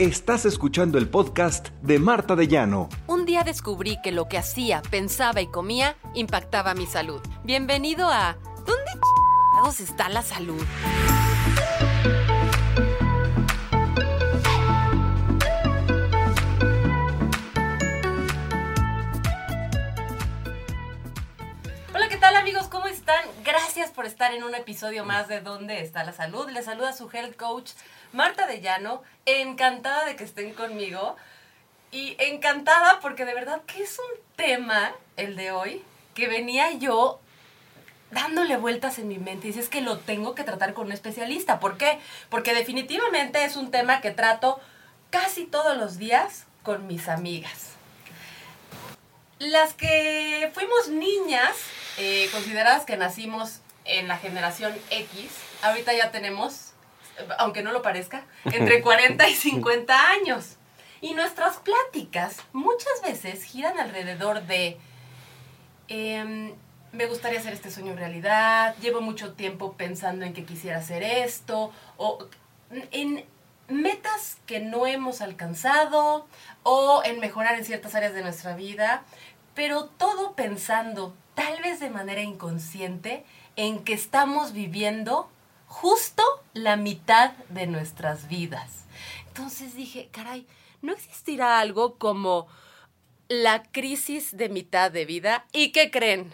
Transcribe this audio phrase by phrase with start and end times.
[0.00, 2.88] Estás escuchando el podcast de Marta de Llano.
[3.06, 7.20] Un día descubrí que lo que hacía, pensaba y comía impactaba mi salud.
[7.44, 10.64] Bienvenido a ¿Dónde está la salud?
[21.94, 22.68] Hola, ¿qué tal amigos?
[22.68, 23.22] ¿Cómo están?
[23.44, 26.48] Gracias por estar en un episodio más de ¿Dónde está la salud?
[26.48, 27.72] Les saluda su health coach
[28.12, 29.02] Marta de Llano.
[29.26, 31.16] Encantada de que estén conmigo.
[31.92, 35.82] Y encantada porque de verdad que es un tema el de hoy
[36.14, 37.20] que venía yo
[38.10, 41.60] dándole vueltas en mi mente y es que lo tengo que tratar con un especialista.
[41.60, 41.98] ¿Por qué?
[42.28, 44.60] Porque definitivamente es un tema que trato
[45.10, 47.70] casi todos los días con mis amigas.
[49.38, 51.56] Las que fuimos niñas,
[51.98, 55.30] eh, consideradas que nacimos en la generación X,
[55.62, 56.72] ahorita ya tenemos,
[57.38, 60.56] aunque no lo parezca, entre 40 y 50 años.
[61.00, 64.78] Y nuestras pláticas muchas veces giran alrededor de...
[65.88, 66.52] Em,
[66.92, 71.02] me gustaría hacer este sueño en realidad, llevo mucho tiempo pensando en que quisiera hacer
[71.02, 72.26] esto, o
[72.90, 73.24] en
[73.68, 76.26] metas que no hemos alcanzado,
[76.64, 79.04] o en mejorar en ciertas áreas de nuestra vida,
[79.54, 83.24] pero todo pensando, tal vez de manera inconsciente,
[83.56, 85.30] en que estamos viviendo
[85.70, 88.84] justo la mitad de nuestras vidas.
[89.28, 90.46] Entonces dije, caray,
[90.82, 92.48] ¿no existirá algo como
[93.28, 95.46] la crisis de mitad de vida?
[95.52, 96.32] ¿Y qué creen?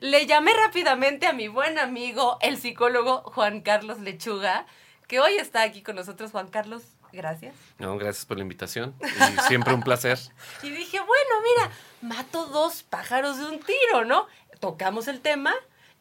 [0.00, 4.66] le llamé rápidamente a mi buen amigo, el psicólogo Juan Carlos Lechuga,
[5.06, 6.30] que hoy está aquí con nosotros.
[6.32, 7.54] Juan Carlos, gracias.
[7.78, 8.94] No, gracias por la invitación.
[9.00, 10.18] Y siempre un placer.
[10.62, 14.26] y dije, bueno, mira, mato dos pájaros de un tiro, ¿no?
[14.60, 15.54] Tocamos el tema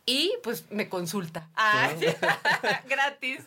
[0.06, 1.50] y pues me consulta.
[1.56, 2.00] Ay,
[2.90, 3.46] gratis.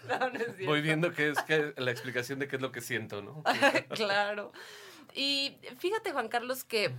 [0.64, 3.42] Voy viendo que es que la explicación de qué es lo que siento, ¿no?
[3.90, 4.52] claro.
[5.14, 6.92] Y fíjate, Juan Carlos, que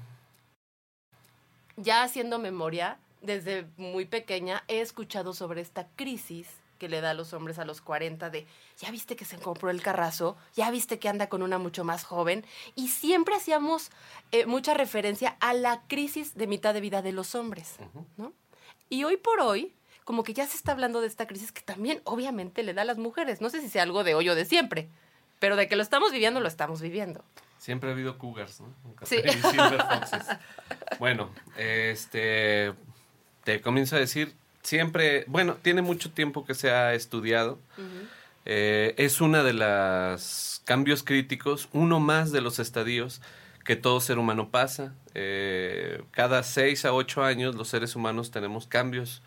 [1.77, 7.13] ya haciendo memoria, desde muy pequeña he escuchado sobre esta crisis que le da a
[7.13, 8.45] los hombres a los 40 de,
[8.77, 12.03] ya viste que se compró el carrazo, ya viste que anda con una mucho más
[12.03, 12.45] joven,
[12.75, 13.91] y siempre hacíamos
[14.31, 17.77] eh, mucha referencia a la crisis de mitad de vida de los hombres,
[18.17, 18.33] ¿no?
[18.89, 19.73] Y hoy por hoy,
[20.03, 22.85] como que ya se está hablando de esta crisis que también obviamente le da a
[22.85, 24.87] las mujeres, no sé si sea algo de hoy o de siempre,
[25.39, 27.23] pero de que lo estamos viviendo, lo estamos viviendo.
[27.57, 28.67] Siempre ha habido cougars, ¿no?
[29.03, 29.17] sí.
[30.99, 32.73] Bueno, este,
[33.43, 37.57] te comienzo a decir, siempre, bueno, tiene mucho tiempo que se ha estudiado.
[38.45, 43.21] Eh, es una de los cambios críticos, uno más de los estadios
[43.65, 44.93] que todo ser humano pasa.
[45.13, 49.21] Eh, cada seis a ocho años los seres humanos tenemos cambios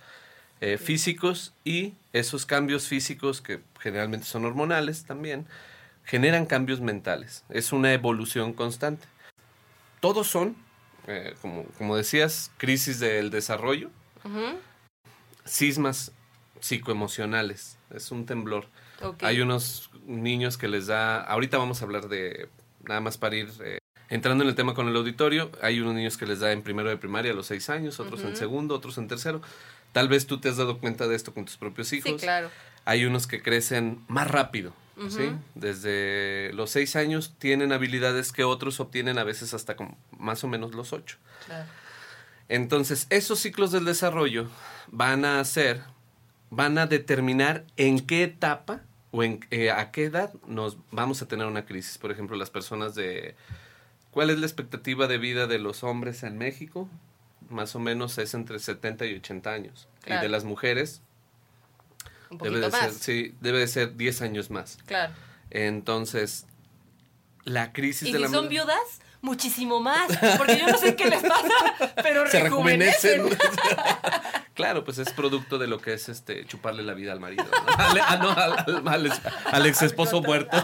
[0.61, 5.47] eh, físicos y esos cambios físicos, que generalmente son hormonales también,
[6.05, 7.45] generan cambios mentales.
[7.51, 9.07] Es una evolución constante.
[10.01, 10.57] Todos son,
[11.43, 13.91] como, como decías, crisis del desarrollo
[15.45, 16.13] Sismas
[16.61, 17.79] psicoemocionales.
[17.91, 18.67] Es un temblor.
[19.21, 21.23] Hay unos niños que les da.
[21.23, 22.49] Ahorita vamos a hablar de.
[22.83, 23.79] Nada más para ir eh,
[24.09, 25.51] entrando en el tema con el auditorio.
[25.63, 28.23] Hay unos niños que les da en primero de primaria a los seis años, otros
[28.23, 29.43] en segundo, otros en tercero.
[29.93, 32.13] Tal vez tú te has dado cuenta de esto con tus propios hijos.
[32.13, 32.51] Sí, claro.
[32.85, 34.73] Hay unos que crecen más rápido.
[35.09, 35.31] ¿sí?
[35.55, 39.77] Desde los seis años tienen habilidades que otros obtienen a veces hasta
[40.19, 41.19] más o menos los ocho.
[41.47, 41.69] Claro.
[42.49, 44.49] Entonces, esos ciclos del desarrollo
[44.89, 45.83] van a hacer,
[46.51, 48.81] van a determinar en qué etapa
[49.11, 51.99] o en, eh, a qué edad nos vamos a tener una crisis.
[51.99, 53.37] Por ejemplo, las personas de...
[54.11, 56.89] ¿Cuál es la expectativa de vida de los hombres en México?
[57.49, 59.89] Más o menos es entre 70 y 80 años.
[60.07, 61.03] Y de las mujeres...
[62.31, 64.79] Un debe de Ser, sí, debe de ser 10 años más.
[64.85, 65.15] Claro.
[65.51, 66.47] Entonces,
[67.45, 69.01] la crisis ¿Y de si son viudas?
[69.21, 71.49] muchísimo más, porque yo no sé qué les pasa,
[72.03, 73.29] pero Se rejuvenecen.
[74.55, 77.51] claro, pues es producto de lo que es este chuparle la vida al marido, ¿no?
[77.79, 78.17] ah,
[78.67, 80.57] no, al, ex esposo muerto.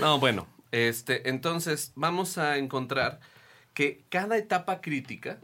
[0.00, 3.20] no, bueno, este, entonces vamos a encontrar
[3.74, 5.38] que cada etapa crítica,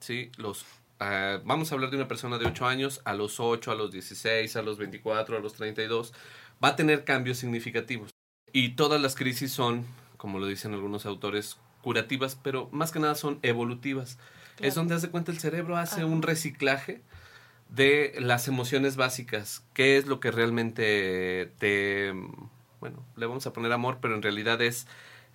[0.00, 0.30] ¿sí?
[0.36, 0.64] Los
[0.98, 3.92] ah, vamos a hablar de una persona de 8 años, a los 8, a los
[3.92, 6.12] 16, a los 24, a los 32,
[6.62, 8.10] va a tener cambios significativos.
[8.52, 9.84] Y todas las crisis son
[10.16, 14.18] como lo dicen algunos autores, curativas, pero más que nada son evolutivas.
[14.58, 17.02] Es donde hace cuenta el cerebro hace un reciclaje
[17.68, 22.14] de las emociones básicas, qué es lo que realmente te,
[22.80, 24.86] bueno, le vamos a poner amor, pero en realidad es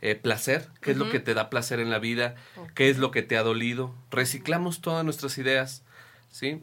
[0.01, 2.35] eh, placer, qué es lo que te da placer en la vida,
[2.75, 3.93] qué es lo que te ha dolido.
[4.09, 5.83] Reciclamos todas nuestras ideas,
[6.29, 6.61] ¿sí?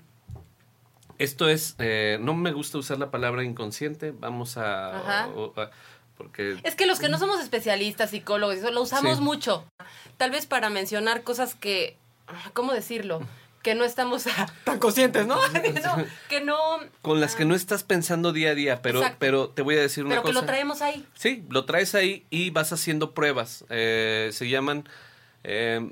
[1.19, 5.29] Esto es, eh, no me gusta usar la palabra inconsciente, vamos a
[6.17, 9.23] Porque Es que los que no somos especialistas, psicólogos, eso lo usamos Sí.
[9.23, 9.65] mucho.
[10.17, 11.97] Tal vez para mencionar cosas que,
[12.55, 13.21] ¿cómo decirlo?
[13.69, 14.25] Que no estamos
[14.65, 15.37] tan conscientes, ¿no?
[15.85, 16.57] No, que no...
[17.03, 19.19] con las que no estás pensando día a día, pero, Exacto.
[19.21, 20.41] pero te voy a decir una Pero que cosa.
[20.41, 21.05] lo traemos ahí.
[21.13, 23.67] Sí, lo traes ahí y vas haciendo pruebas.
[23.69, 24.89] Eh, se llaman
[25.45, 25.87] eh,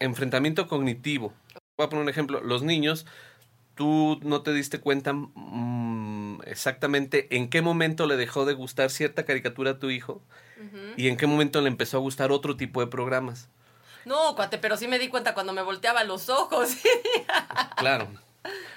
[0.00, 1.32] enfrentamiento cognitivo.
[1.76, 2.40] Voy a poner un ejemplo.
[2.40, 3.06] Los niños,
[3.76, 9.24] tú no te diste cuenta mm, exactamente en qué momento le dejó de gustar cierta
[9.24, 10.20] caricatura a tu hijo
[10.96, 13.48] y en qué momento le empezó a gustar otro tipo de programas.
[14.04, 16.70] No, cuate, pero sí me di cuenta cuando me volteaba los ojos.
[17.76, 18.08] Claro.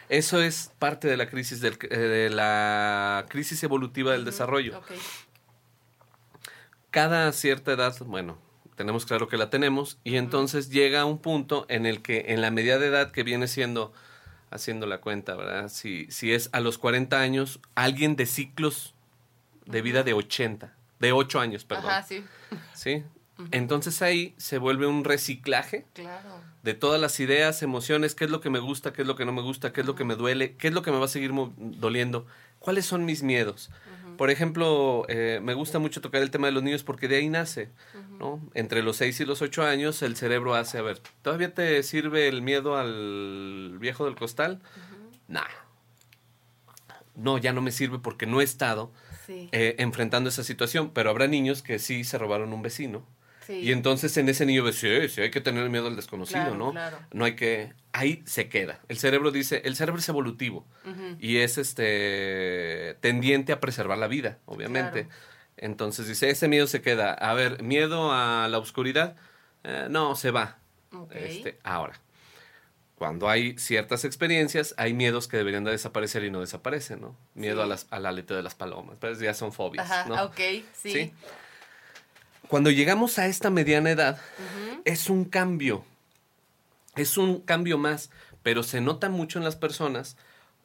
[0.09, 4.81] Eso es parte de la crisis del- eh, de la crisis evolutiva del desarrollo.
[6.91, 8.37] Cada cierta edad, bueno,
[8.75, 12.51] tenemos claro que la tenemos, y entonces llega un punto en el que en la
[12.51, 13.93] media de edad que viene siendo,
[14.49, 15.69] haciendo la cuenta, ¿verdad?
[15.69, 18.93] Si, si es a los 40 años, alguien de ciclos
[19.65, 21.91] de vida de 80, de 8 años, perdón.
[21.91, 22.23] Ajá, sí.
[22.73, 23.03] ¿Sí?
[23.51, 26.41] Entonces ahí se vuelve un reciclaje Claro.
[26.63, 29.25] de todas las ideas, emociones, qué es lo que me gusta, qué es lo que
[29.25, 31.05] no me gusta, qué es lo que me duele, qué es lo que me va
[31.05, 32.25] a seguir doliendo,
[32.59, 33.71] cuáles son mis miedos.
[34.17, 37.27] Por ejemplo, eh, me gusta mucho tocar el tema de los niños porque de ahí
[37.27, 37.69] nace,
[38.17, 38.39] ¿no?
[38.53, 42.29] Entre los 6 y los 8 años el cerebro hace, a ver, ¿todavía te sirve
[42.29, 44.61] el miedo al viejo del costal?
[45.27, 45.43] Nah.
[47.15, 48.91] No, ya no me sirve porque no he estado
[49.25, 49.49] Sí.
[49.51, 53.05] eh, enfrentando esa situación, pero habrá niños que sí se robaron un vecino.
[53.45, 53.53] Sí.
[53.59, 56.55] Y entonces en ese niño ve, sí, sí, hay que tener miedo al desconocido, Claro,
[56.55, 56.71] ¿no?
[56.71, 56.97] claro.
[57.11, 57.73] No hay que...
[57.93, 58.79] Ahí se queda.
[58.89, 60.65] El cerebro dice, el cerebro es evolutivo
[61.19, 65.05] y es este tendiente a preservar la vida, obviamente.
[65.05, 65.19] Claro.
[65.57, 67.13] Entonces dice, ese miedo se queda.
[67.13, 69.15] A ver, miedo a la oscuridad,
[69.63, 70.57] eh, no, se va.
[71.11, 71.99] Este, ahora,
[72.95, 77.17] cuando hay ciertas experiencias, hay miedos que deberían de desaparecer y no desaparecen, ¿no?
[77.33, 77.61] Miedo Sí.
[77.63, 80.23] a, las, al aleta de las palomas, pues ya son fobias, Ajá, ¿no?
[80.25, 80.37] ok,
[80.73, 80.91] sí.
[80.91, 81.13] ¿Sí?
[82.47, 84.19] Cuando llegamos a esta mediana edad,
[84.85, 85.83] es un cambio.
[86.95, 88.09] Es un cambio más,
[88.43, 90.15] pero se nota mucho en las personas,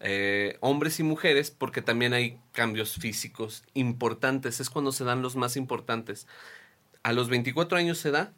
[0.01, 4.61] eh, hombres y mujeres, porque también hay cambios físicos importantes.
[4.61, 6.27] Es cuando se dan los más importantes.
[7.03, 8.33] A los 24 años se da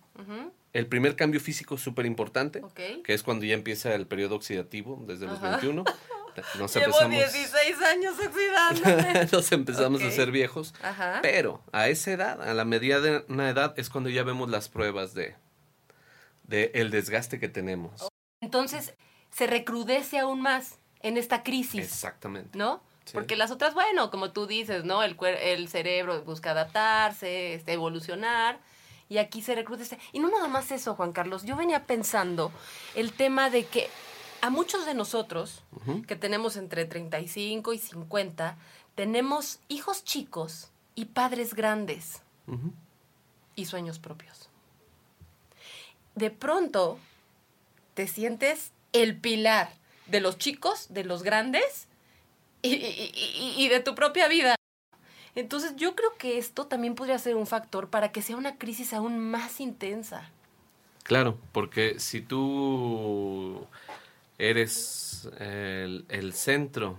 [0.73, 2.81] el primer cambio físico súper importante, Ok.
[3.05, 5.51] que es cuando ya empieza el periodo oxidativo, desde los Ajá.
[5.51, 5.85] 21.
[6.59, 9.29] Nos Llevo empezamos, 16 años oxidándome.
[9.33, 10.75] nos empezamos a ser viejos.
[10.83, 11.21] Ajá.
[11.23, 15.37] Pero a esa edad, a la mediana edad, es cuando ya vemos las pruebas de,
[16.45, 18.09] de el desgaste que tenemos.
[18.41, 18.95] Entonces,
[19.31, 22.57] se recrudece aún más en esta crisis, Exactamente.
[22.57, 22.83] ¿no?
[23.05, 23.13] Sí.
[23.15, 25.03] Porque las otras, bueno, como tú dices, ¿no?
[25.03, 28.61] El, el cerebro busca adaptarse, este, evolucionar,
[29.09, 29.99] y aquí se recrudece.
[30.13, 31.45] Y no nada más eso, Juan Carlos.
[31.45, 32.51] Yo venía pensando
[32.95, 33.91] el tema de que
[34.43, 35.63] a muchos de nosotros,
[36.07, 38.57] que tenemos entre 35 y 50,
[38.95, 42.21] tenemos hijos chicos y padres grandes.
[43.57, 44.49] Y sueños propios.
[46.15, 46.99] De pronto
[47.95, 49.71] te sientes el pilar
[50.07, 51.87] de los chicos, de los grandes
[52.63, 54.55] y, y- y- y de tu propia vida.
[55.35, 58.93] Entonces yo creo que esto también podría ser un factor para que sea una crisis
[58.93, 60.29] aún más intensa.
[61.05, 63.67] Claro, porque si tú
[64.51, 66.99] eres el, el centro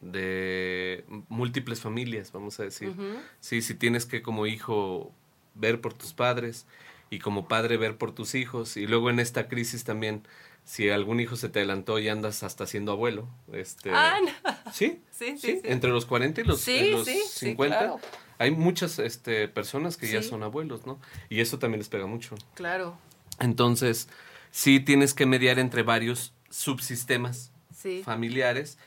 [0.00, 2.94] de múltiples familias, vamos a decir.
[3.40, 5.12] Sí, si tienes que como hijo
[5.54, 6.66] ver por tus padres
[7.10, 10.22] y como padre ver por tus hijos y luego en esta crisis también
[10.64, 14.72] si algún hijo se te adelantó y andas hasta siendo abuelo, este Ah, no.
[14.72, 15.60] Sí, Sí, sí, sí.
[15.64, 16.92] entre los 40 y los, sí,
[17.28, 18.00] 50 claro.
[18.38, 21.00] hay muchas este personas que ya son abuelos, ¿no?
[21.30, 22.34] Y eso también les pega mucho.
[22.54, 22.98] Claro,
[23.38, 24.08] Entonces,
[24.50, 28.02] sí tienes que mediar entre varios subsistemas sí.
[28.04, 28.78] familiares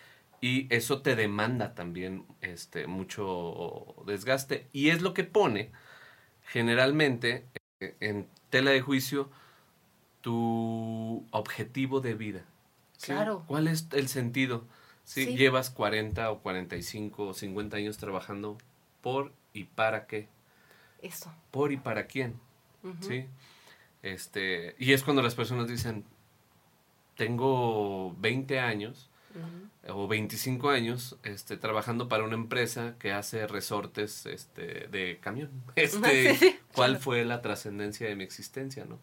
[0.41, 5.71] y eso te demanda también este mucho desgaste y es lo que pone
[6.43, 7.45] generalmente
[7.79, 9.29] eh, en tela de juicio
[10.21, 12.45] tu objetivo de vida.
[12.97, 13.07] ¿sí?
[13.07, 13.43] Claro.
[13.47, 14.65] ¿Cuál es el sentido?
[15.03, 15.37] Si Sí.
[15.37, 18.57] llevas 40 o 45 o 50 años trabajando
[19.01, 20.27] por y para qué?
[21.01, 21.33] Eso.
[21.51, 22.39] ¿Por y para quién?
[23.01, 23.25] ¿sí?
[24.03, 26.05] Este, y es cuando las personas dicen,
[27.19, 29.09] tengo 20 años
[29.89, 35.49] o 25 años este, trabajando para una empresa que hace resortes este, de camión.
[35.75, 37.03] Este, Sí, sí, ¿Cuál claro.
[37.03, 38.99] fue la trascendencia de mi existencia, no?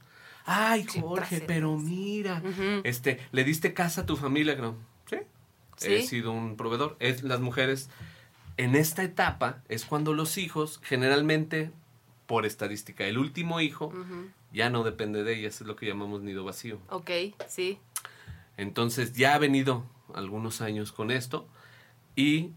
[0.46, 2.42] Ay, Jorge, pero mira,
[2.84, 4.76] este, le diste casa a tu familia, no?
[5.76, 6.96] Sí, he sido un proveedor.
[7.00, 7.90] Es las mujeres
[8.56, 11.70] en esta etapa es cuando los hijos generalmente
[12.26, 13.92] por estadística el último hijo.
[14.52, 16.78] Ya no depende de ellas, es lo que llamamos nido vacío.
[16.88, 17.10] Ok,
[17.48, 17.78] sí.
[18.56, 19.84] Entonces ya ha venido
[20.14, 21.46] algunos años con esto
[22.14, 22.52] y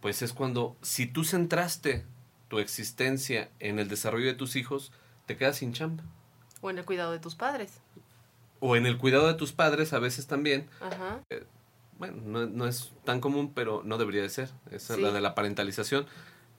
[0.00, 2.04] pues es cuando si tú centraste
[2.48, 4.92] tu existencia en el desarrollo de tus hijos,
[5.26, 6.04] te quedas sin chamba.
[6.60, 7.80] O en el cuidado de tus padres.
[8.60, 10.68] O en el cuidado de tus padres a veces también.
[10.80, 11.20] Ajá.
[11.98, 14.50] Bueno, no, no es tan común, pero no debería de ser.
[14.70, 16.06] Esa es la de la parentalización.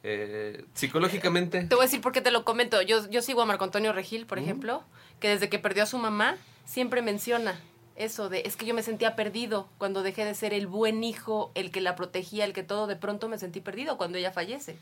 [0.03, 2.81] Eh, psicológicamente, Te voy a decir por qué te lo comento.
[2.81, 4.83] Yo, yo sigo a Marco Antonio Regil, por ejemplo,
[5.19, 7.57] que desde que perdió a su mamá, siempre menciona
[7.95, 11.51] eso de, es que yo me sentía perdido cuando dejé de ser el buen hijo,
[11.55, 14.77] el que la protegía, el que todo, de pronto me sentí perdido cuando ella fallece.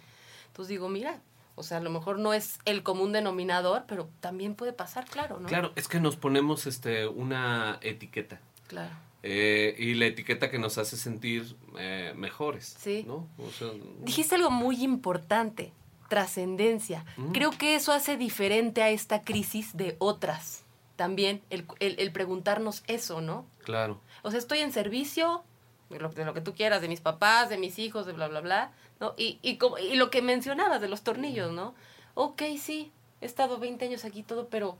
[0.47, 1.19] Entonces digo, mira,
[1.55, 5.39] o sea, a lo mejor no es el común denominador, pero también puede pasar, claro,
[5.39, 5.47] ¿no?
[5.47, 8.39] claro, es que nos ponemos este una etiqueta.
[8.67, 8.91] Claro.
[9.23, 12.75] Eh, y la etiqueta que nos hace sentir eh, mejores.
[12.79, 13.03] Sí.
[13.07, 13.27] ¿no?
[13.37, 13.69] O sea,
[14.03, 15.73] Dijiste algo muy importante,
[16.09, 17.05] trascendencia.
[17.17, 17.31] Mm.
[17.31, 20.63] Creo que eso hace diferente a esta crisis de otras.
[20.95, 23.45] También el, el- el preguntarnos eso, ¿no?
[23.63, 23.99] claro.
[24.23, 25.43] O sea, estoy en servicio
[25.89, 28.27] de lo, de lo que tú quieras, de mis papás, de mis hijos, de bla,
[28.27, 29.13] bla, bla, ¿no?
[29.17, 31.73] Y, y, como- y lo que mencionabas de los tornillos, ¿no?
[32.13, 34.77] Ok, sí, he estado 20 años aquí todo, pero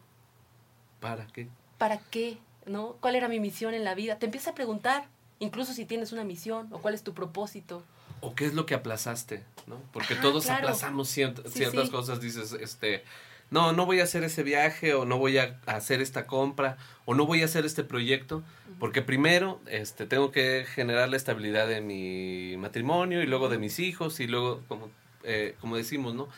[1.00, 1.48] ¿Para qué?
[1.78, 2.38] ¿para qué?
[2.72, 2.96] ¿No?
[3.02, 4.18] ¿Cuál era mi misión en la vida?
[4.18, 5.08] Te empieza a preguntar,
[5.40, 7.84] incluso si tienes una misión o cuál es tu propósito.
[8.22, 9.44] ¿O qué es lo que aplazaste?
[9.68, 9.82] ¿no?
[9.92, 10.68] Porque Ajá, todos claro.
[10.68, 11.92] aplazamos Sí, ciertas sí.
[11.92, 12.22] cosas.
[12.22, 13.04] Dices, este,
[13.50, 17.14] no, no voy a hacer ese viaje, o no voy a hacer esta compra, o
[17.14, 18.44] no voy a hacer este proyecto,
[18.80, 23.80] porque primero este, tengo que generar la estabilidad de mi matrimonio, y luego de mis
[23.80, 24.90] hijos, y luego, como,
[25.24, 26.30] eh, como decimos, ¿no?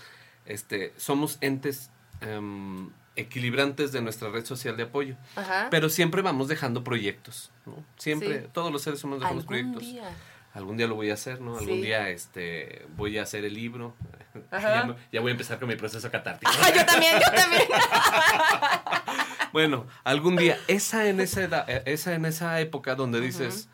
[0.47, 5.15] Este, somos entes em, equilibrantes de nuestra red social de apoyo.
[5.35, 5.67] Ajá.
[5.71, 7.75] Pero siempre vamos dejando proyectos, ¿no?
[7.97, 8.47] Siempre, Sí.
[8.53, 9.81] todos los seres humanos dejamos Algún proyectos.
[9.83, 10.09] día.
[10.53, 11.57] Algún día lo voy a hacer, ¿no?
[11.57, 11.81] Algún Sí.
[11.81, 13.95] día este, voy a hacer el libro.
[14.51, 16.51] Ya, me- ya voy a empezar con mi proceso catártico.
[16.75, 17.63] Yo también, yo también.
[19.53, 23.67] bueno, algún día, esa en esa edad, eh, esa en esa época donde dices,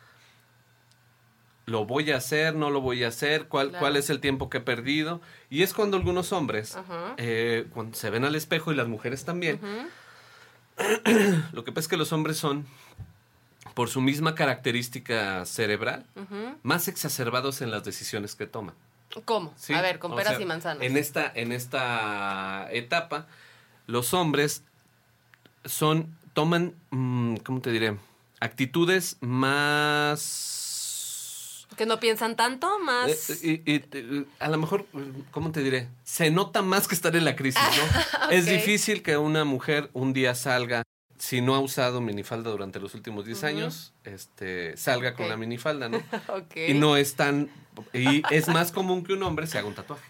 [1.70, 3.80] lo voy a hacer, no lo voy a hacer, cuál, Claro.
[3.80, 5.20] cuál es el tiempo que he perdido.
[5.50, 6.76] Y es cuando algunos hombres,
[7.16, 9.60] eh, cuando se ven al espejo y las mujeres también,
[11.52, 12.66] lo que pasa es que los hombres son,
[13.74, 16.04] por su misma característica cerebral,
[16.62, 18.74] más exacerbados en las decisiones que toman.
[19.24, 19.52] ¿Cómo?
[19.56, 20.82] Sí, A ver, con o peras sea, y manzanas.
[20.82, 23.26] En esta, en esta etapa,
[23.86, 24.62] los hombres
[25.64, 27.96] son, toman, mm, ¿cómo te diré?
[28.40, 30.58] Actitudes más...
[31.76, 33.30] Que no piensan tanto, más...
[33.30, 34.86] eh, y- y, a lo mejor,
[35.30, 35.88] ¿cómo te diré?
[36.04, 38.30] Se nota más que estar en la crisis, ¿no?
[38.30, 40.82] Es difícil que una mujer un día salga,
[41.18, 43.46] si no ha usado minifalda durante los últimos 10 Ujú.
[43.46, 45.98] años, este, salga con la minifalda, ¿no?
[46.28, 46.56] ok.
[46.68, 47.48] Y no es tan.
[47.92, 50.04] Y es más común que un hombre se haga un tatuaje.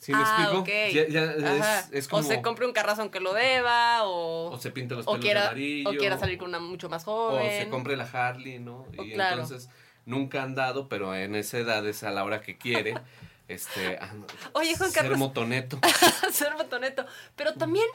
[0.00, 0.58] ¿Sí me ah, explico?
[0.60, 0.68] ok.
[0.92, 1.22] Ya- ya
[1.56, 1.80] Ajá.
[1.80, 2.20] es, es como.
[2.20, 4.50] O se compre un carrazo aunque lo deba, o...
[4.50, 5.90] o se pinta los o pelos de quiera, amarillo.
[5.90, 7.64] o quiera salir con una mucho más O joven.
[7.64, 8.86] se compre la Harley, ¿no?
[8.96, 9.42] O Y claro.
[9.42, 9.68] entonces
[10.06, 12.94] nunca han dado, pero en esa edad es a la hora que quiere.
[13.48, 13.98] este.
[14.00, 14.12] ah,
[14.54, 15.18] Oye, Juan ser Carlos.
[15.18, 15.78] motoneto.
[16.32, 17.04] ser botoneto.
[17.36, 17.86] Pero también,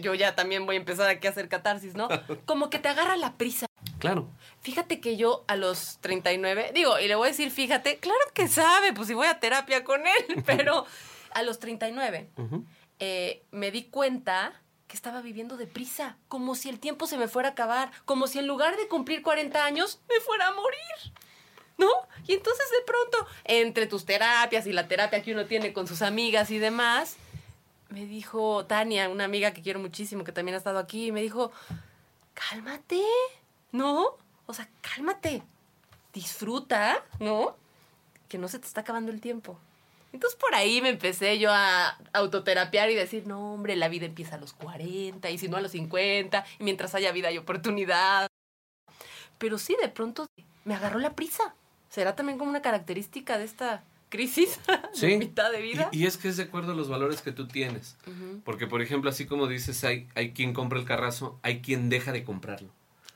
[0.00, 2.08] yo ya también voy a empezar aquí a hacer catarsis, ¿no?
[2.46, 3.66] Como que te agarra la prisa.
[3.98, 4.28] Claro.
[4.60, 8.48] Fíjate que yo a los 39, digo, y le voy a decir, fíjate, claro que
[8.48, 10.86] sabe, pues si voy a terapia con él, pero
[11.32, 12.64] a los 39 Ujú.
[12.98, 14.52] eh, me di cuenta
[14.86, 18.38] que estaba viviendo deprisa, como si el tiempo se me fuera a acabar, como si
[18.38, 21.14] en lugar de cumplir 40 años me fuera a morir.
[21.80, 21.88] ¿No?
[22.26, 26.02] Y entonces de pronto, entre tus terapias y la terapia que uno tiene con sus
[26.02, 27.16] amigas y demás,
[27.88, 31.52] me dijo Tania, una amiga que quiero muchísimo, que también ha estado aquí, me dijo,
[32.34, 33.02] cálmate,
[33.72, 34.18] ¿no?
[34.44, 35.42] O sea, cálmate,
[36.12, 37.56] disfruta, ¿no?
[38.28, 39.58] Que no se te está acabando el tiempo.
[40.12, 44.34] Entonces por ahí me empecé yo a autoterapiar y decir, no, hombre, la vida empieza
[44.34, 48.28] a los 40 y si no a los 50, y mientras haya vida hay oportunidad.
[49.38, 50.26] Pero sí, de pronto
[50.64, 51.54] me agarró la prisa.
[51.90, 54.58] ¿Será también como una característica de esta crisis
[54.94, 55.08] Sí.
[55.08, 55.88] de mitad de vida?
[55.92, 57.96] Y, y es que es de acuerdo a los valores que tú tienes.
[58.44, 62.12] Porque, por ejemplo, así como dices, hay, hay quien compra el carrazo, hay quien deja
[62.12, 62.70] de comprarlo.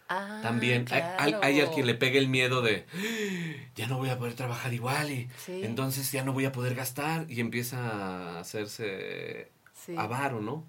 [0.09, 4.11] Ah, También hay, hay, a quien le pega el miedo de "Ah, ya no voy
[4.11, 5.63] a poder trabajar igual y Sí.
[5.65, 7.79] entonces ya no voy a poder gastar y empieza
[8.37, 9.95] a hacerse Sí.
[9.97, 10.65] avaro, ¿no?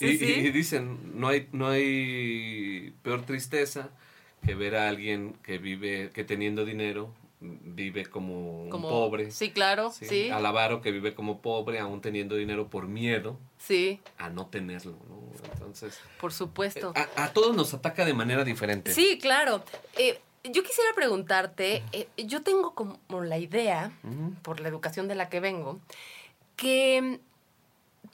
[0.00, 0.24] Y, sí.
[0.24, 3.88] y- y dicen, no hay, no hay peor tristeza
[4.44, 7.12] que ver a alguien que vive, que teniendo dinero
[7.62, 9.30] vive como, Como- un pobre.
[9.30, 10.30] Sí, claro, Sí, sí.
[10.30, 14.96] Al avaro que vive como pobre, aún teniendo dinero por miedo Sí, a no tenerlo,
[15.08, 15.22] ¿no?
[15.52, 16.92] Entonces, por supuesto.
[16.96, 18.92] a, a todos nos ataca de manera diferente.
[18.92, 19.62] Sí, claro.
[19.98, 23.92] Eh, yo quisiera preguntarte, eh, yo tengo como la idea,
[24.42, 25.78] por la educación de la que vengo,
[26.56, 27.14] que mm,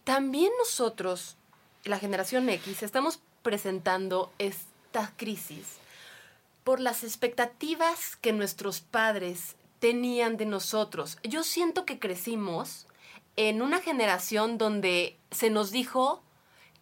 [0.04, 1.36] también nosotros,
[1.84, 5.78] la generación X, estamos presentando esta crisis
[6.64, 11.18] por las expectativas que nuestros padres tenían de nosotros.
[11.22, 12.86] Yo siento que crecimos
[13.36, 16.22] en una generación donde se nos dijo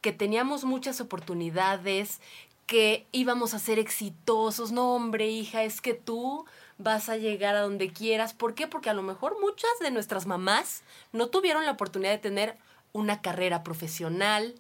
[0.01, 2.21] que teníamos muchas oportunidades,
[2.67, 4.73] que íbamos a ser exitosos.
[4.73, 6.45] No, hombre, hija, es que tú
[6.77, 8.35] vas a llegar a donde quieras.
[8.35, 8.67] ¿Por qué?
[8.67, 10.83] Porque a lo mejor muchas de nuestras mamás
[11.13, 12.59] no tuvieron la oportunidad de tener
[12.93, 14.55] una carrera profesional.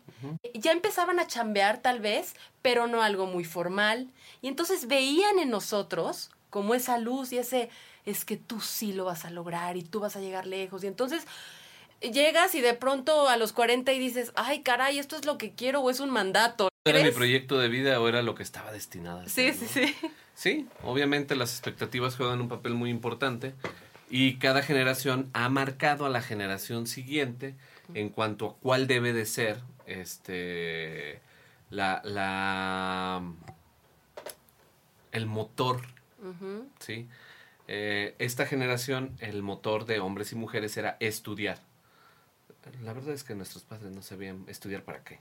[0.54, 4.08] Ya empezaban a chambear tal vez, pero no algo muy formal.
[4.42, 7.68] Y entonces veían en nosotros como esa luz y ese,
[8.04, 10.82] es que tú sí lo vas a lograr y tú vas a llegar lejos.
[10.84, 11.24] Y entonces
[12.00, 15.52] llegas y de pronto a los 40 y dices, ay, caray, esto es lo que
[15.52, 16.68] quiero o es un mandato.
[16.84, 19.94] ¿Era mi proyecto de vida o era lo que estaba destinado a Sí, sí, sí.
[20.34, 23.54] Sí, obviamente las expectativas juegan un papel muy importante
[24.10, 27.54] y cada generación ha marcado a la generación siguiente
[27.94, 31.20] en cuanto a cuál debe de ser este
[31.70, 33.22] la, la
[35.12, 35.80] el motor,
[36.78, 37.08] ¿sí?
[37.66, 41.60] Eh, esta generación, el motor de hombres y mujeres era estudiar.
[42.82, 45.20] La verdad es que nuestros padres no sabían estudiar para qué.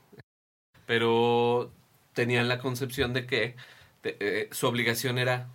[0.86, 1.72] Pero
[2.14, 3.56] tenían la concepción de que
[4.04, 5.48] eh, su obligación era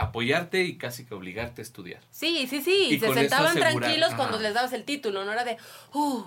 [0.00, 2.00] apoyarte y casi que obligarte a estudiar.
[2.10, 2.88] Sí, sí, sí.
[2.90, 5.56] Y se sentaban tranquilos cuando les dabas el título, no era de,
[5.94, 6.24] uh,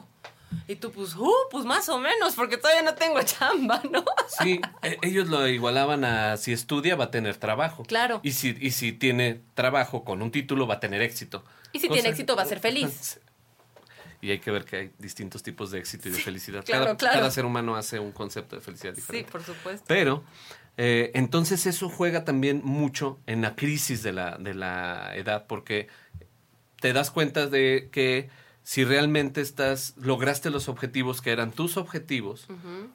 [0.67, 4.03] y tú, pues, uh, pues más o menos, porque todavía no tengo chamba, ¿no?
[4.41, 7.83] Sí, e, ellos lo igualaban a si estudia va a tener trabajo.
[7.83, 8.19] Claro.
[8.23, 11.43] Y si, y si tiene trabajo con un título va a tener éxito.
[11.71, 13.19] Y si tiene éxito va a ser feliz.
[14.21, 16.63] Y hay que ver que hay distintos tipos de éxito y de felicidad.
[16.65, 19.27] cada, cada ser humano hace un concepto de felicidad diferente.
[19.27, 19.83] Sí, por supuesto.
[19.87, 20.23] Pero
[20.77, 25.87] eh, entonces eso juega también mucho en la crisis de la, de la edad, porque
[26.79, 28.29] te das cuenta de que
[28.63, 32.47] si realmente estás, lograste los objetivos que eran tus objetivos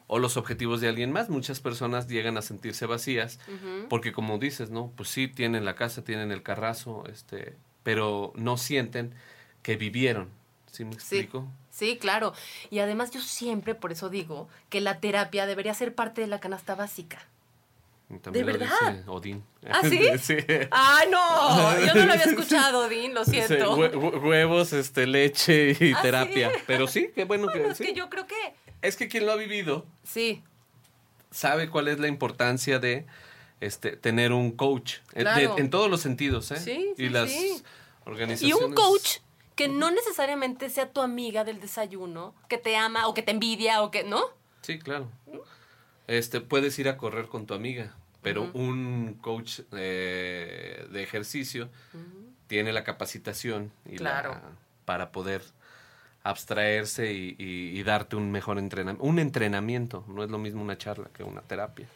[0.07, 3.41] o los objetivos de alguien más, muchas personas llegan a sentirse vacías,
[3.89, 4.93] porque como dices, ¿no?
[4.97, 9.15] Pues sí, tienen la casa, tienen el carrazo, este, pero no sienten
[9.63, 10.31] que vivieron.
[10.71, 11.49] ¿Sí me explico?
[11.71, 12.35] sí, claro.
[12.71, 16.39] Y además yo siempre, por eso digo, que la terapia debería ser parte de la
[16.39, 17.19] canasta básica.
[18.09, 18.69] ¿De verdad?
[19.09, 19.45] Odín.
[19.69, 20.01] ¿Ah, sí?
[20.21, 20.37] sí.
[20.71, 23.75] Ah, no, yo no lo había escuchado, Odín, lo siento.
[23.77, 26.53] huevos, este, leche y ¿Ah, terapia.
[26.67, 28.55] Pero sí, qué bueno, que es que yo creo que...
[28.83, 29.87] Es que quien lo ha vivido...
[30.05, 30.45] Sí.
[31.33, 33.07] Sabe cuál es la importancia de
[33.61, 34.99] este, tener un coach.
[35.15, 35.25] Eh,
[35.57, 36.61] en todos los sentidos, ¿eh?
[36.61, 37.31] Sí, Y las
[38.05, 38.61] organizaciones...
[38.61, 39.19] Y un coach
[39.57, 43.83] que no necesariamente sea tu amiga del desayuno, que te ama o que te envidia
[43.83, 44.05] o que...
[44.05, 44.23] ¿No?
[44.63, 45.11] Sí, claro.
[46.07, 51.69] Este, puedes ir a correr con tu amiga, pero un coach de ejercicio
[52.47, 54.41] tiene la capacitación y la,
[54.85, 55.43] para poder
[56.23, 59.05] abstraerse y, darte un mejor entrenamiento.
[59.05, 61.87] Un entrenamiento, no es lo mismo una charla que una terapia.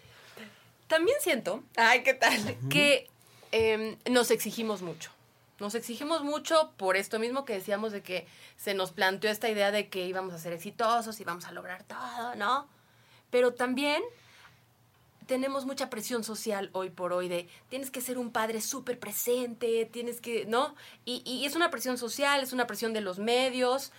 [0.86, 2.56] También siento, ay, ¿qué tal?
[2.68, 3.08] Que
[3.52, 5.10] em, nos exigimos mucho.
[5.58, 9.70] Nos exigimos mucho por esto mismo que decíamos de que se nos planteó esta idea
[9.72, 12.68] de que íbamos a ser exitosos, y íbamos a lograr todo, ¿no?
[13.30, 14.02] Pero también
[15.26, 19.88] tenemos mucha presión social hoy por hoy de tienes que ser un padre súper presente,
[19.92, 20.74] tienes que, ¿no?
[21.04, 23.92] Y, y, es una presión social, es una presión de los medios.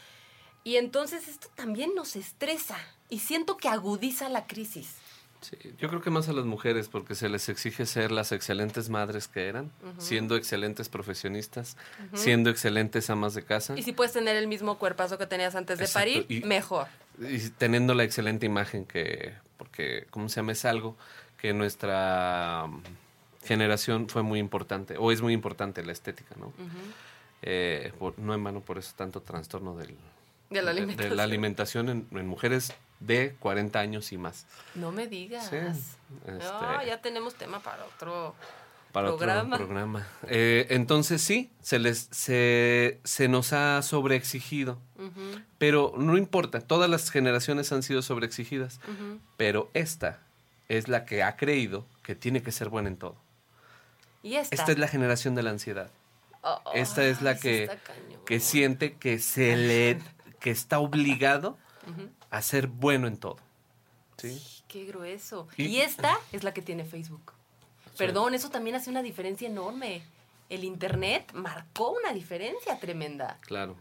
[0.64, 2.78] Y entonces esto también nos estresa
[3.10, 4.96] y siento que agudiza la crisis.
[5.42, 8.90] Sí, yo creo que más a las mujeres porque se les exige ser las excelentes
[8.90, 11.78] madres que eran, siendo excelentes profesionistas,
[12.14, 13.74] siendo excelentes amas de casa.
[13.76, 16.88] Y si puedes tener el mismo cuerpazo que tenías antes de parir, mejor
[17.20, 20.54] y teniendo la excelente imagen que, porque, ¿cómo se llama?
[20.54, 20.96] Es algo
[21.38, 22.82] que nuestra um,
[23.44, 26.54] generación fue muy importante, o es muy importante la estética, ¿no?
[27.42, 29.96] Eh, no en vano por eso tanto trastorno del,
[30.52, 34.46] de, la alimentación, de, la alimentación en, mujeres de 40 años y más.
[34.76, 35.50] No me digas.
[35.50, 38.36] Sí, este ya tenemos tema para otro
[38.92, 39.56] para programa.
[39.56, 40.08] otro programa.
[40.28, 44.80] Eh, entonces sí, se les se, se nos ha sobreexigido.
[45.58, 48.80] Pero no importa, todas las generaciones han sido sobreexigidas.
[49.36, 50.20] Pero esta
[50.70, 53.16] es la que ha creído que tiene que ser buena en todo.
[54.24, 54.56] ¿Y esta?
[54.56, 55.90] esta es la generación de la ansiedad.
[56.44, 57.70] Oh, esta es la que,
[58.26, 60.00] que siente que se le
[60.40, 61.58] que está obligado
[62.32, 63.38] a ser bueno en todo.
[64.18, 64.42] ¿Sí?
[64.68, 65.48] qué grueso.
[65.58, 67.34] y esta es la que tiene Facebook.
[67.98, 70.02] Perdón, eso también hace una diferencia enorme.
[70.50, 73.38] El Internet marcó una diferencia tremenda.
[73.42, 73.76] Claro.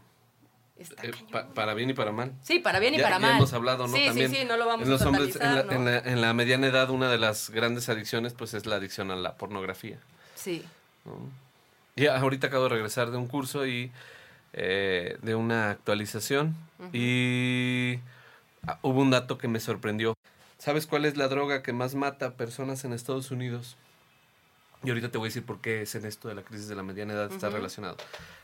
[0.77, 1.11] Eh,
[1.53, 2.33] para bien y para mal.
[2.41, 3.31] Sí, para bien y para mal.
[3.31, 3.95] Ya hemos hablado, ¿no?
[3.95, 6.89] Sí, También sí, sí, no lo vamos en los a hombres, en la, mediana edad,
[6.89, 9.99] una de las grandes adicciones, pues, es la adicción a la pornografía.
[10.35, 10.65] Sí.
[11.95, 13.91] Y ahorita acabo de regresar de un curso y
[14.53, 16.55] eh, de una actualización
[16.93, 17.99] y
[18.81, 20.13] hubo un dato que me sorprendió.
[20.57, 23.77] ¿Sabes cuál es la droga que más mata personas en Estados Unidos?
[24.83, 26.75] Y ahorita te voy a decir por qué es en esto de la crisis de
[26.75, 27.97] la mediana edad está relacionado.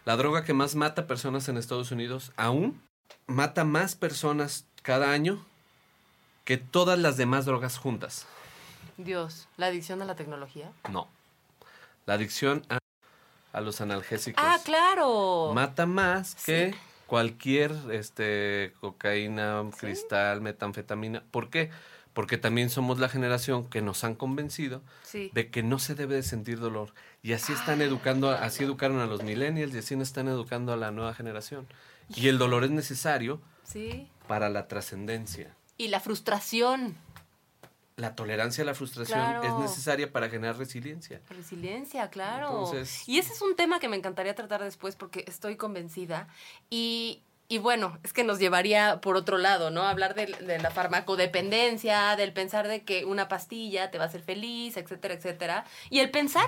[0.05, 2.81] La droga que más mata personas en Estados Unidos aún
[3.25, 5.43] mata más personas cada año
[6.43, 8.25] que todas las demás drogas juntas.
[8.97, 10.71] Dios, ¿la adicción a la tecnología?
[10.89, 11.07] No.
[12.05, 12.79] La adicción a,
[13.53, 14.43] a los analgésicos.
[14.45, 15.51] Ah, claro.
[15.53, 16.71] Mata más Sí.
[17.07, 19.77] Cualquier este cocaína, Sí.
[19.79, 21.23] cristal, metanfetamina.
[21.31, 21.71] ¿Por qué?
[22.13, 25.29] Porque también somos la generación que nos han convencido Sí.
[25.33, 26.93] de que no se debe de sentir dolor.
[27.23, 30.73] Y así están educando, a- así educaron a los millennials y así nos están educando
[30.73, 31.67] a la nueva generación.
[32.15, 34.07] Y el dolor es necesario Sí.
[34.27, 35.53] para la trascendencia.
[35.77, 36.95] Y la frustración.
[37.97, 39.43] La tolerancia a la frustración Claro.
[39.43, 41.19] es necesaria para generar resiliencia.
[41.29, 42.49] Resiliencia, claro.
[42.49, 46.27] Entonces- y ese es un tema que me encantaría tratar después porque estoy convencida.
[46.69, 49.81] Y, y bueno, es que nos llevaría por otro lado, ¿no?
[49.81, 54.21] Hablar de, de la farmacodependencia, del pensar de que una pastilla te va a hacer
[54.21, 55.65] feliz, etcétera, etcétera.
[55.89, 56.47] Y el pensar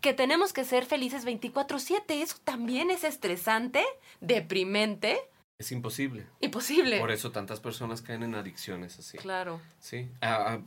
[0.00, 3.84] que tenemos que ser felices 24/7, eso también es estresante,
[4.20, 5.18] deprimente,
[5.58, 6.26] Es imposible.
[6.40, 7.00] imposible.
[7.00, 9.16] Por eso tantas personas caen en adicciones así.
[9.18, 9.60] Claro.
[9.80, 10.08] Sí.
[10.20, 10.60] Ah, ah,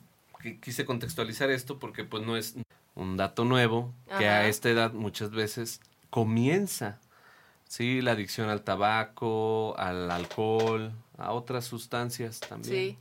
[0.62, 2.56] quise contextualizar esto porque pues no es
[2.96, 4.40] un dato nuevo que Ajá.
[4.40, 7.00] a esta edad muchas veces comienza
[7.70, 12.74] sí la adicción al tabaco, al alcohol, a otras sustancias también.
[12.74, 12.98] Sí.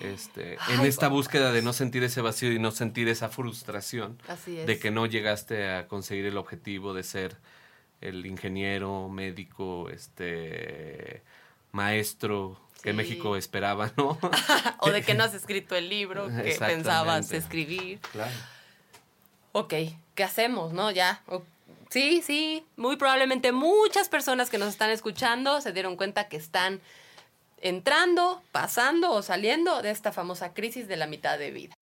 [0.00, 4.18] Este, Ay, en esta búsqueda de no sentir ese vacío y no sentir esa frustración
[4.28, 4.66] Así es.
[4.66, 7.36] de que no llegaste a conseguir el objetivo de ser
[8.02, 11.22] el ingeniero, médico, este
[11.72, 12.96] maestro que.
[12.96, 14.18] México esperaba, ¿no?
[14.80, 18.00] o de que no has escrito el libro que pensabas escribir.
[18.12, 18.32] claro.
[19.52, 19.72] Ok,
[20.14, 20.90] ¿qué hacemos, no?
[20.90, 21.22] Ya.
[21.88, 26.80] Sí, sí, muy probablemente muchas personas que nos están escuchando se dieron cuenta que están
[27.62, 31.74] entrando, pasando o saliendo de esta famosa crisis de la mitad de vida.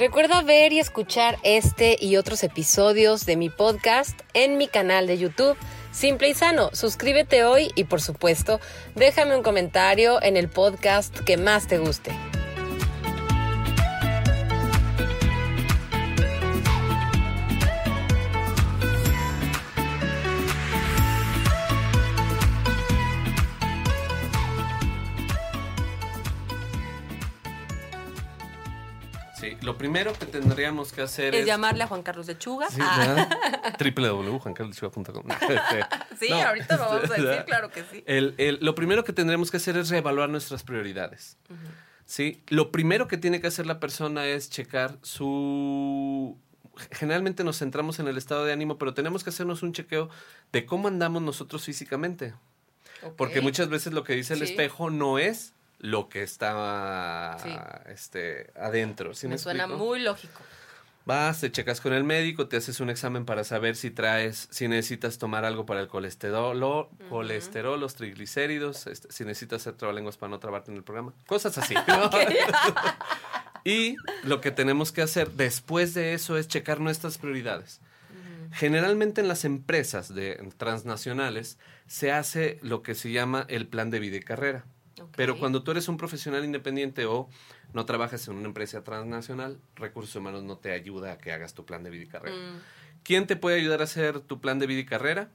[0.00, 5.18] Recuerda ver y escuchar este y otros episodios de mi podcast en mi canal de
[5.18, 5.58] YouTube.
[5.92, 8.60] Simple y sano, suscríbete hoy y por supuesto
[8.94, 12.12] déjame un comentario en el podcast que más te guste.
[29.70, 31.46] Lo primero que tendríamos que hacer Es es...
[31.46, 32.68] llamarle a Juan Carlos Lechuga.
[32.70, 33.28] Sí, Ah,
[36.20, 36.36] sí, no.
[36.42, 38.02] ahorita lo vamos a decir, claro que sí.
[38.06, 41.36] El- el- lo primero que tendremos que hacer es reevaluar nuestras prioridades.
[42.04, 42.42] ¿sí?
[42.48, 46.36] Lo primero que tiene que hacer la persona es checar su...
[46.92, 50.08] Generalmente nos centramos en el estado de ánimo, pero tenemos que hacernos un chequeo
[50.52, 52.34] de cómo andamos nosotros físicamente.
[53.16, 54.46] Porque muchas veces lo que dice el Sí.
[54.46, 57.50] espejo no es lo que está Sí.
[57.88, 59.14] este, adentro.
[59.14, 60.40] ¿sí Me suena muy lógico.
[61.06, 64.68] Vas, te checas con el médico, te haces un examen para saber si traes, si
[64.68, 70.30] necesitas tomar algo para el colesterol, colesterol los triglicéridos, este, si necesitas hacer trabalenguas para
[70.30, 71.74] no trabarte en el programa, cosas así.
[71.88, 72.10] ¿no?
[73.64, 77.80] y lo que tenemos que hacer después de eso es checar nuestras prioridades.
[78.52, 84.00] Generalmente en las empresas de transnacionales se hace lo que se llama el plan de
[84.00, 84.64] vida y carrera.
[85.16, 87.28] Pero cuando tú eres un profesional independiente o
[87.72, 91.64] no trabajas en una empresa transnacional, recursos humanos no te ayuda a que hagas tu
[91.64, 92.36] plan de vida y carrera.
[92.36, 92.60] Mm,
[93.02, 95.28] ¿Quién te puede ayudar a hacer tu plan de vida y carrera?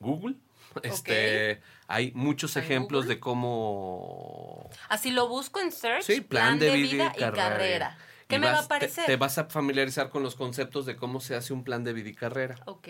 [0.00, 0.36] Google.
[0.82, 3.14] Este, hay muchos ¿En ejemplos Google?
[3.16, 7.98] de cómo Así lo busco en search, Sí, plan, de, vida, y carrera.
[8.26, 9.04] ¿Qué Y me va a te- aparecer?
[9.04, 12.08] Te, vas a familiarizar con los conceptos de cómo se hace un plan de vida
[12.08, 12.56] y carrera.
[12.64, 12.88] Ok.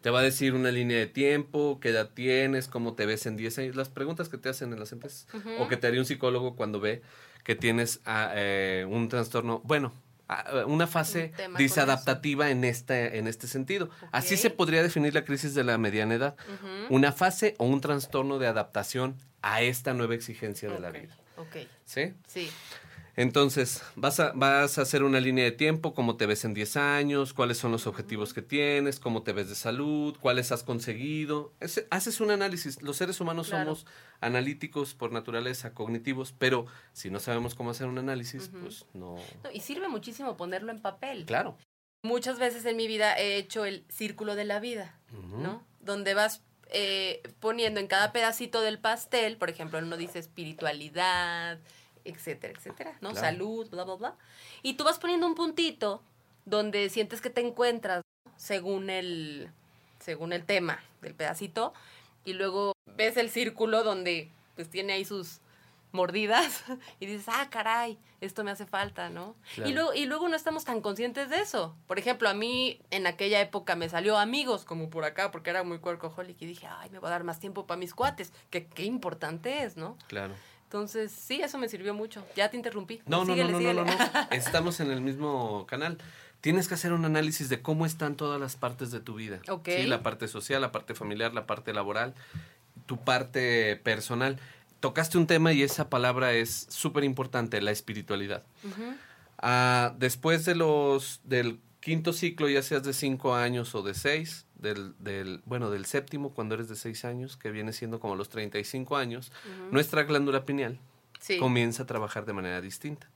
[0.00, 3.36] Te va a decir una línea de tiempo, qué edad tienes, cómo te ves en
[3.36, 5.26] 10 años, las preguntas que te hacen en las empresas.
[5.58, 7.02] O que te haría un psicólogo cuando ve
[7.44, 9.92] que tienes ah, eh, un trastorno, bueno,
[10.28, 13.90] ah, una fase Un disadaptativa en este, en este sentido.
[14.12, 16.36] Así se podría definir la crisis de la mediana edad.
[16.90, 21.16] Una fase o un trastorno de adaptación a esta nueva exigencia de la vida.
[21.36, 22.14] Ok, ¿Sí?
[22.26, 22.50] sí.
[23.18, 26.76] Entonces, vas a, vas a hacer una línea de tiempo, cómo te ves en 10
[26.76, 31.52] años, cuáles son los objetivos que tienes, cómo te ves de salud, cuáles has conseguido.
[31.58, 32.80] Es- haces un análisis.
[32.80, 33.74] Los seres humanos Claro.
[33.74, 33.86] somos
[34.20, 39.16] analíticos por naturaleza, cognitivos, pero si no sabemos cómo hacer un análisis, pues no.
[39.42, 41.24] No, y sirve muchísimo ponerlo en papel.
[41.26, 41.58] Claro.
[42.04, 44.94] Muchas veces en mi vida he hecho el círculo de la vida.
[45.10, 45.64] ¿no?
[45.80, 51.58] Donde vas eh, poniendo en cada pedacito del pastel, por ejemplo, uno dice espiritualidad,
[52.10, 53.10] etcétera, etcétera, ¿no?
[53.10, 53.26] Claro.
[53.26, 54.16] Salud, bla, bla, bla.
[54.62, 56.02] Y tú vas poniendo un puntito
[56.44, 58.02] donde sientes que te encuentras
[58.36, 59.50] según el,
[60.00, 61.72] según el tema del pedacito
[62.24, 65.40] y luego ves el círculo donde pues tiene ahí sus
[65.92, 66.64] mordidas
[67.00, 69.36] y dices, ah, caray, esto me hace falta, ¿no?
[69.54, 69.70] Claro.
[69.70, 71.74] Y, luego, y luego no estamos tan conscientes de eso.
[71.86, 75.62] Por ejemplo, a mí en aquella época me salió amigos, como por acá, porque era
[75.62, 78.66] muy workaholic y dije, ay, me voy a dar más tiempo para mis cuates, que
[78.66, 79.96] qué importante es, ¿no?
[80.08, 80.34] Claro.
[80.68, 82.22] Entonces, sí, eso me sirvió mucho.
[82.36, 83.00] Ya te interrumpí.
[83.06, 83.92] No, no, Síguele, no, no, no, no.
[84.30, 85.96] Estamos en el mismo canal.
[86.42, 89.40] Tienes que hacer un análisis de cómo están todas las partes de tu vida.
[89.48, 89.66] Ok.
[89.78, 92.12] Sí, la parte social, la parte familiar, la parte laboral,
[92.84, 94.38] tu parte personal.
[94.80, 98.42] Tocaste un tema y esa palabra es súper importante, la espiritualidad.
[99.38, 104.44] Ah, después de los del quinto ciclo, ya seas de cinco años o de seis,
[104.58, 108.28] del, del, bueno, del séptimo, cuando eres de seis años, que viene siendo como los
[108.28, 109.32] 35 años,
[109.70, 110.78] nuestra glándula pineal
[111.20, 111.38] Sí.
[111.38, 113.08] comienza a trabajar de manera distinta.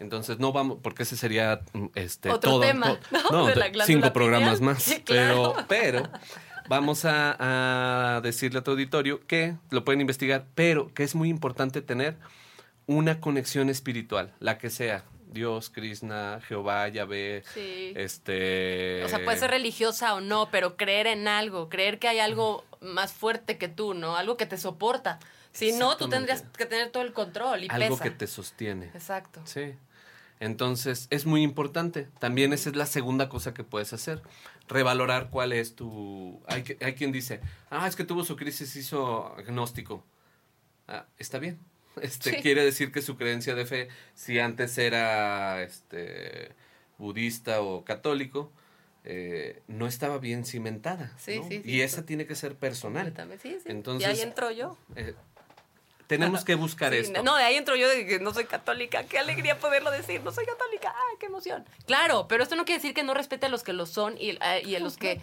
[0.00, 3.30] Entonces no vamos, porque ese sería mm, este Otro todo, tema, ¿no?
[3.30, 4.74] no, De la cinco programas pineal.
[4.74, 4.82] más.
[4.82, 5.54] Sí, claro.
[5.68, 6.10] Pero, pero
[6.68, 11.28] vamos a, a decirle a tu auditorio que lo pueden investigar, pero que es muy
[11.28, 12.16] importante tener
[12.86, 15.04] una conexión espiritual, la que sea.
[15.30, 17.92] Dios, Krishna, Jehová, Yahvé, Sí.
[17.96, 19.02] este...
[19.04, 22.64] O sea, puede ser religiosa o no, pero creer en algo, creer que hay algo
[22.80, 24.16] más fuerte que tú, ¿no?
[24.16, 25.18] Algo que te soporta.
[25.52, 28.04] Si no, tú tendrías que tener todo el control y algo pesa.
[28.04, 28.86] que te sostiene.
[28.94, 29.40] Exacto.
[29.44, 29.74] Sí.
[30.40, 32.08] Entonces, es muy importante.
[32.20, 34.22] También esa es la segunda cosa que puedes hacer.
[34.68, 36.40] Revalorar cuál es tu...
[36.46, 40.04] Hay, que- hay quien dice, ah, es que tuvo su crisis, hizo agnóstico.
[40.86, 41.58] Ah, está bien.
[42.02, 42.36] Este, Sí.
[42.42, 46.52] Quiere decir que su creencia de fe, si antes era este,
[46.98, 48.52] budista o católico,
[49.04, 51.12] eh, no estaba bien cimentada.
[51.18, 51.48] Sí, ¿no?
[51.48, 53.04] sí, y esa tiene que ser personal.
[53.04, 53.68] Completamente, Sí, sí.
[53.70, 54.76] Entonces- y ahí entro yo.
[54.96, 55.14] Eh,
[56.08, 57.22] tenemos que buscar Sí, esto.
[57.22, 59.04] No, de ahí entro yo de que no soy católica.
[59.04, 60.22] Qué alegría poderlo decir.
[60.22, 60.88] No soy católica.
[60.94, 61.64] ¡Ay, qué emoción!
[61.86, 64.30] Claro, pero esto no quiere decir que no respete a los que lo son y,
[64.30, 65.20] eh, y a los que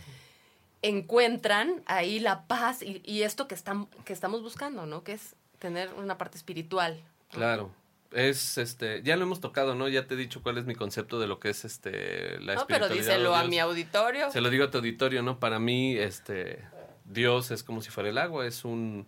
[0.82, 5.04] encuentran ahí la paz y, y esto que, están, que estamos buscando, ¿no?
[5.04, 7.02] Que es tener una parte espiritual.
[7.30, 7.72] Claro.
[8.12, 9.90] Es este, ya lo hemos tocado, ¿no?
[9.90, 12.66] Ya te he dicho cuál es mi concepto de lo que es este la No,
[12.68, 14.32] pero díselo a mi auditorio.
[14.32, 15.40] Se lo digo a tu auditorio, ¿no?
[15.40, 16.64] Para mí, este,
[17.04, 19.08] Dios es como si fuera el agua, es un,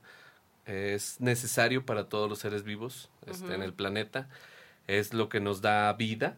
[0.65, 4.27] es necesario para todos los seres vivos este, en el planeta,
[4.87, 6.35] es lo que nos da vida,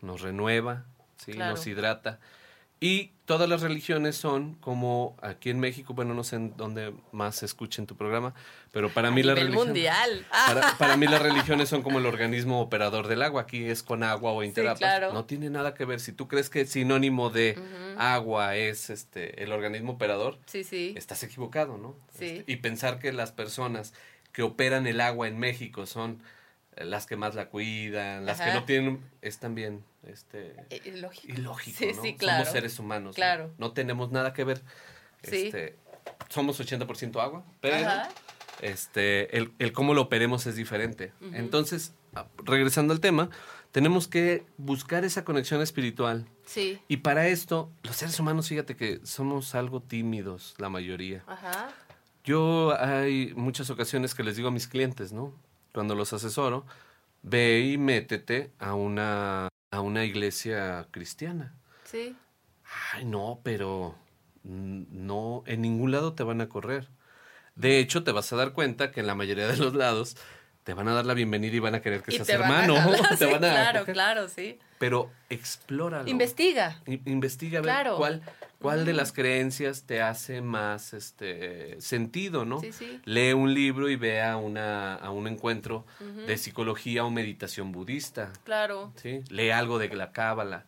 [0.00, 0.84] nos renueva,
[1.16, 1.32] ¿sí?
[1.32, 1.56] Claro.
[1.56, 2.20] Nos hidrata.
[2.80, 7.36] Y todas las religiones son como aquí en México, bueno, no sé en dónde más
[7.36, 8.34] se escucha en tu programa,
[8.72, 9.68] pero para mí la nivel religión...
[9.68, 10.26] mundial.
[10.30, 13.42] Ah, Para, para mí las religiones son como el organismo operador del agua.
[13.42, 14.78] Aquí es con agua o interapas.
[14.78, 15.12] claro.
[15.12, 16.00] No tiene nada que ver.
[16.00, 17.58] Si tú crees que sinónimo de
[17.96, 20.92] agua es este el organismo operador, sí, sí.
[20.96, 21.94] estás equivocado, ¿no?
[22.18, 22.26] Sí.
[22.26, 23.94] Este, y pensar que las personas
[24.32, 26.20] que operan el agua en México son
[26.76, 31.32] las que más la cuidan, las que no tienen, es también este Eh, Ilógico.
[31.32, 32.02] ilógico, Sí, ¿no?
[32.02, 32.44] sí, claro.
[32.44, 33.10] Somos seres humanos.
[33.10, 33.14] ¿no?
[33.14, 33.52] Claro.
[33.58, 34.62] No tenemos nada que ver.
[35.22, 35.46] Sí.
[35.46, 35.76] Este,
[36.28, 38.08] somos 80% agua, pero Ajá.
[38.60, 41.12] este, el, el cómo lo operemos es diferente.
[41.32, 43.30] Entonces, a- regresando al tema,
[43.72, 46.26] tenemos que buscar esa conexión espiritual.
[46.44, 46.78] Sí.
[46.88, 51.24] Y para esto, los seres humanos, fíjate que somos algo tímidos, la mayoría.
[51.26, 51.70] Ajá.
[52.22, 55.34] Yo hay muchas ocasiones que les digo a mis clientes, ¿no?
[55.74, 56.64] Cuando los asesoro,
[57.22, 61.54] ve y métete a una, a una iglesia cristiana.
[61.84, 62.16] Sí.
[62.92, 63.96] Ay, no, pero
[64.44, 66.88] no, en ningún lado te van a correr.
[67.56, 70.16] De hecho, te vas a dar cuenta que en la mayoría de los lados
[70.64, 72.52] te van a dar la bienvenida y van a querer que Y seas te van
[72.52, 72.80] a hermano.
[72.80, 73.94] jalar, te sí, van a claro, acoger.
[73.94, 74.58] claro, sí.
[74.78, 76.08] Pero explóralo.
[76.08, 76.80] Investiga.
[76.86, 77.96] I- Investiga a ver Claro.
[77.96, 78.22] cuál,
[78.60, 82.60] cuál de las creencias te hace más este sentido, ¿no?
[82.60, 83.00] Sí, sí.
[83.04, 85.84] Lee un libro y ve a, una, a un encuentro
[86.26, 88.32] de psicología o meditación budista.
[88.44, 88.92] Claro.
[88.96, 89.22] ¿sí?
[89.28, 90.64] Lee algo de la cábala.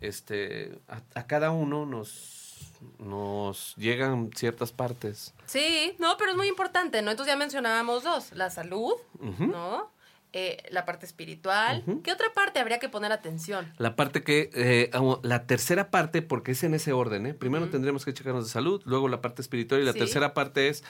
[0.00, 5.32] Este, a, a cada uno nos, nos llegan ciertas partes.
[5.46, 7.10] Sí, no, pero es muy importante, ¿no?
[7.10, 8.92] Entonces ya mencionábamos dos, la salud.
[9.20, 9.90] ¿no?
[10.38, 11.82] Eh, la parte espiritual.
[12.04, 13.72] ¿Qué otra parte habría que poner atención?
[13.78, 14.90] La parte que, eh,
[15.22, 17.32] la tercera parte, porque es en ese orden, ¿eh?
[17.32, 19.98] Primero tendremos que checarnos de salud, luego la parte espiritual y la Sí.
[20.00, 20.84] tercera parte es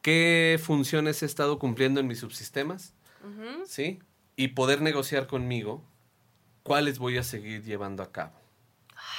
[0.00, 2.92] qué funciones he estado cumpliendo en mis subsistemas.
[3.66, 4.00] ¿sí?
[4.34, 5.84] Y poder negociar conmigo
[6.64, 8.32] cuáles voy a seguir llevando a cabo.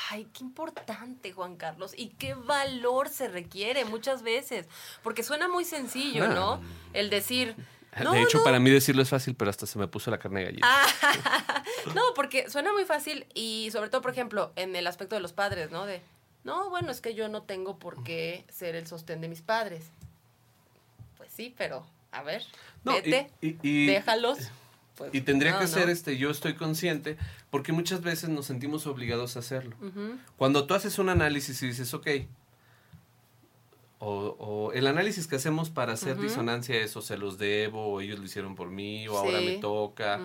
[0.09, 1.93] Ay, qué importante, Juan Carlos.
[1.95, 4.67] Y qué valor se requiere muchas veces.
[5.03, 6.59] Porque suena muy sencillo, ¿no?
[6.91, 7.55] El decir.
[8.03, 8.43] No, de hecho, no.
[8.43, 10.67] para mí decirlo es fácil, pero hasta se me puso la carne de gallina.
[10.67, 11.63] Ah,
[11.95, 15.33] no, porque suena muy fácil y sobre todo, por ejemplo, en el aspecto de los
[15.33, 15.85] padres, ¿no?
[15.85, 16.01] De,
[16.43, 19.85] no, bueno, es que yo no tengo por qué ser el sostén de mis padres.
[21.17, 22.43] Pues sí, pero, a ver,
[22.83, 24.39] No, vete, y- y- déjalos.
[24.95, 25.71] Pues, Y tendría no, que no.
[25.71, 27.17] ser este, yo estoy consciente,
[27.49, 29.75] porque muchas veces nos sentimos obligados a hacerlo.
[30.37, 32.07] Cuando tú haces un análisis y dices, ok,
[34.03, 36.23] o, o el análisis que hacemos para hacer Ujú.
[36.23, 39.57] disonancia es o se los debo, o ellos lo hicieron por mí, o ahora me
[39.59, 40.19] toca,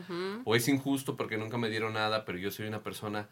[0.44, 3.28] o es injusto porque nunca me dieron nada, pero yo soy una persona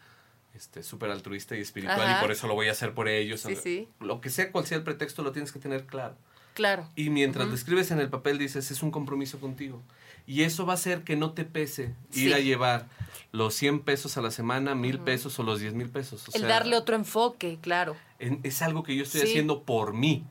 [0.53, 2.17] este súper altruista y espiritual Ajá.
[2.17, 3.41] y por eso lo voy a hacer por ellos.
[3.41, 3.89] Sí, sí.
[3.99, 6.15] Lo que sea cual sea el pretexto lo tienes que tener claro.
[6.55, 6.89] Claro.
[6.95, 7.51] Y mientras Ujú.
[7.51, 9.83] lo escribes en el papel dices, es un compromiso contigo.
[10.25, 12.33] Y eso va a hacer que no te pese ir Sí.
[12.33, 12.87] a llevar
[13.31, 15.05] los 100 pesos a la semana, mil Ujú.
[15.05, 16.27] pesos o los 10 mil pesos.
[16.27, 17.95] O El sea, darle otro enfoque, claro.
[18.17, 19.27] en- es algo que yo estoy Sí.
[19.27, 20.25] haciendo por mí.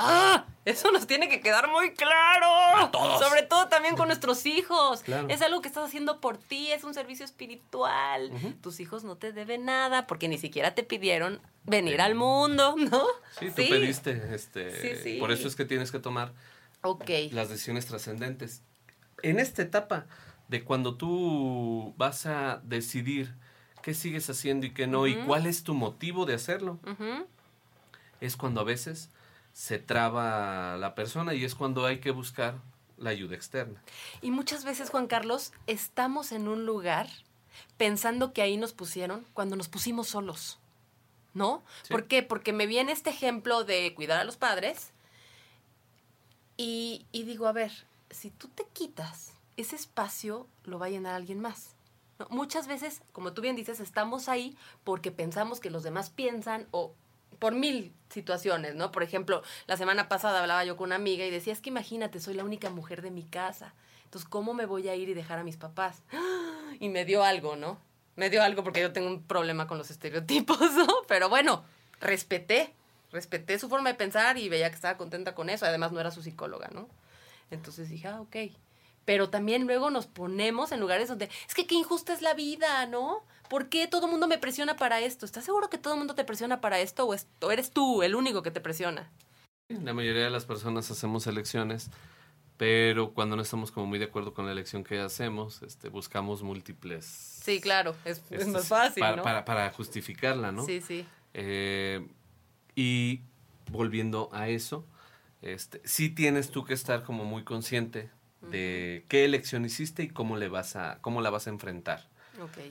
[0.00, 0.46] ¡Ah!
[0.64, 2.90] Eso nos tiene que quedar muy claro.
[2.90, 3.18] todos.
[3.26, 5.00] Sobre todo también con nuestros hijos.
[5.02, 5.28] Claro.
[5.28, 8.30] Es algo que estás haciendo por ti, es un servicio espiritual.
[8.60, 13.04] Tus hijos no te deben nada porque ni siquiera te pidieron venir al mundo, ¿no?
[13.38, 14.34] Sí, tú pediste.
[14.34, 15.16] Este, Sí, sí.
[15.18, 16.32] Por eso es que tienes que tomar
[16.82, 17.08] Ok.
[17.32, 18.62] las decisiones trascendentes.
[19.22, 20.06] En esta etapa
[20.48, 23.34] de cuando tú vas a decidir
[23.82, 26.78] qué sigues haciendo y qué no, y cuál es tu motivo de hacerlo,
[28.20, 29.10] es cuando a veces
[29.52, 32.54] se traba la persona y es cuando hay que buscar
[32.96, 33.82] la ayuda externa.
[34.22, 37.08] Y muchas veces, Juan Carlos, estamos en un lugar
[37.76, 40.58] pensando que ahí nos pusieron cuando nos pusimos solos.
[41.32, 41.62] ¿No?
[41.82, 41.92] Sí.
[41.92, 42.24] ¿Por qué?
[42.24, 44.90] Porque me viene este ejemplo de cuidar a los padres
[46.56, 47.70] y, y digo, a ver,
[48.10, 51.76] si tú te quitas, ese espacio lo va a llenar alguien más.
[52.18, 52.26] ¿no?
[52.30, 56.94] Muchas veces, como tú bien dices, estamos ahí porque pensamos que los demás piensan o
[57.40, 58.92] por mil situaciones, ¿no?
[58.92, 62.20] Por ejemplo, la semana pasada hablaba yo con una amiga y decía, es que imagínate,
[62.20, 63.74] soy la única mujer de mi casa.
[64.04, 66.02] Entonces, ¿cómo me voy a ir y dejar a mis papás?
[66.78, 67.78] Y me dio algo, ¿no?
[68.16, 70.86] Me dio algo porque yo tengo un problema con los estereotipos, ¿no?
[71.08, 71.64] Pero bueno,
[72.00, 72.74] respeté,
[73.12, 75.66] respeté su forma de pensar y veía que estaba contenta con eso.
[75.66, 76.88] Además, no era su psicóloga, ¿no?
[77.50, 78.36] Entonces dije, ah, ok.
[79.04, 82.86] Pero también luego nos ponemos en lugares donde, es que qué injusta es la vida,
[82.86, 83.24] ¿no?
[83.48, 85.26] ¿Por qué todo el mundo me presiona para esto?
[85.26, 88.02] ¿Estás seguro que todo el mundo te presiona para esto o, es- o eres tú
[88.02, 89.10] el único que te presiona?
[89.68, 91.90] La mayoría de las personas hacemos elecciones,
[92.56, 96.42] pero cuando no estamos como muy de acuerdo con la elección que hacemos, este, buscamos
[96.42, 97.04] múltiples...
[97.04, 99.22] Sí, claro, es, es este, más fácil, para, ¿no?
[99.22, 100.64] para, para justificarla, ¿no?
[100.66, 101.06] Sí, sí.
[101.34, 102.06] Eh,
[102.74, 103.20] y
[103.70, 104.84] volviendo a eso,
[105.42, 108.10] este, sí tienes tú que estar como muy consciente
[108.42, 112.08] de qué elección hiciste y cómo le vas a, cómo la vas a enfrentar.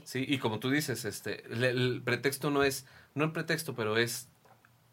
[0.03, 3.97] Sí, y como tú dices, este, le- el, pretexto no es, no el pretexto, pero
[3.97, 4.27] es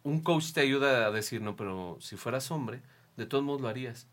[0.02, 2.82] un coach te ayuda a decir, no, pero si fueras hombre,
[3.16, 4.06] de todos modos lo harías.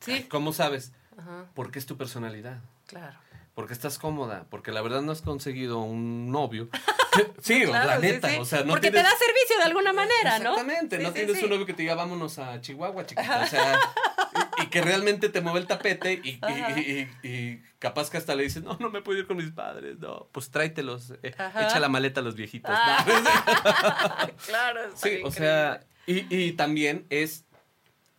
[0.00, 0.24] Sí.
[0.24, 0.92] ¿Cómo sabes?
[1.16, 2.60] Ajá, Porque es tu personalidad.
[2.86, 3.16] claro.
[3.54, 6.68] Porque estás cómoda, porque la verdad no has conseguido un novio.
[7.42, 8.36] sí, Claro, la neta, sí.
[8.38, 10.50] o sea, no Porque tienes- te da servicio de alguna manera, ¿no?
[10.52, 13.42] Exactamente, Sí, no tienes un novio que te diga vámonos a Chihuahua, chiquita.
[13.42, 13.76] O sea,
[14.70, 16.78] que realmente te mueve el tapete y, y- Ajá.
[16.80, 19.50] y- y- y capaz que hasta le dices, no, no me puedo ir con mis
[19.50, 22.70] padres, no, pues tráetelos, eh, echa la maleta a los viejitos.
[22.74, 24.28] Ah.
[24.46, 24.80] claro.
[24.96, 27.44] Sí, o sea, y, y también es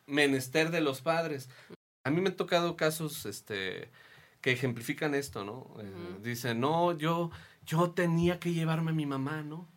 [0.08, 1.50] menester de los padres.
[2.04, 3.90] A mí me han tocado casos este,
[4.42, 5.54] que ejemplifican esto, ¿no?
[5.76, 6.22] Ujú.
[6.24, 7.32] Dicen, no, yo,
[7.66, 9.68] yo tenía que llevarme a mi mamá, ¿no?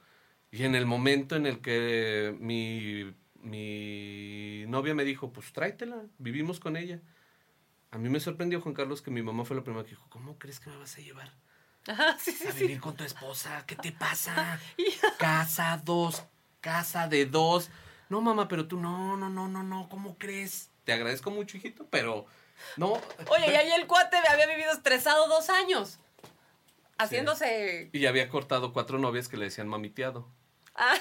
[0.51, 6.61] Y en el momento en el que mi, mi novia me dijo, pues tráetela, vivimos
[6.61, 7.01] con ella.
[7.91, 10.39] A mí me sorprendió, Juan Carlos, que mi mamá fue la primera que dijo, ¿cómo
[10.39, 11.31] crees que me vas a llevar?
[11.87, 12.61] Ajá, sí, sí, a sí.
[12.61, 14.59] vivir con tu esposa, ¿qué te pasa?
[15.19, 16.23] casa dos,
[16.61, 17.71] casa de dos.
[18.09, 20.71] No, mamá, pero tú no, no, no, no, no, ¿cómo crees?
[20.85, 22.27] Te agradezco mucho, hijito, pero
[22.77, 22.93] no.
[23.29, 25.99] Oye, y ahí el cuate había vivido estresado dos años.
[26.99, 27.91] Haciéndose.
[27.93, 30.29] Y había cortado cuatro novias que le decían mamiteado.
[30.75, 30.95] Ah,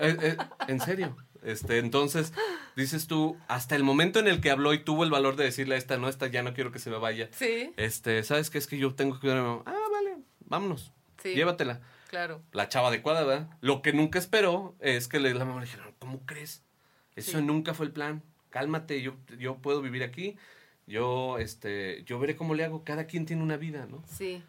[0.00, 0.36] Eh, eh,
[0.68, 1.16] en serio.
[1.42, 2.32] Este, entonces,
[2.76, 5.74] dices tú, hasta el momento en el que habló y tuvo el valor de decirle
[5.74, 7.28] a esta, no, esta ya no quiero que se me vaya.
[7.32, 8.58] sí, Este, ¿sabes qué?
[8.58, 9.62] Es que yo tengo que cuidar a mi mamá.
[9.66, 10.92] Ah, vale, vámonos.
[11.22, 11.34] sí.
[11.34, 11.80] Llévatela.
[12.08, 12.40] Claro.
[12.52, 13.50] la chava adecuada, ¿verdad?
[13.60, 16.62] Lo que nunca esperó es que le, la mamá le dijeron, ¿cómo crees?
[17.16, 17.44] Eso Sí.
[17.44, 18.22] nunca fue el plan.
[18.48, 20.38] Cálmate, yo, yo puedo vivir aquí.
[20.86, 22.82] Yo, este, yo veré cómo le hago.
[22.82, 24.02] Cada quien tiene una vida, ¿no?
[24.08, 24.42] Sí.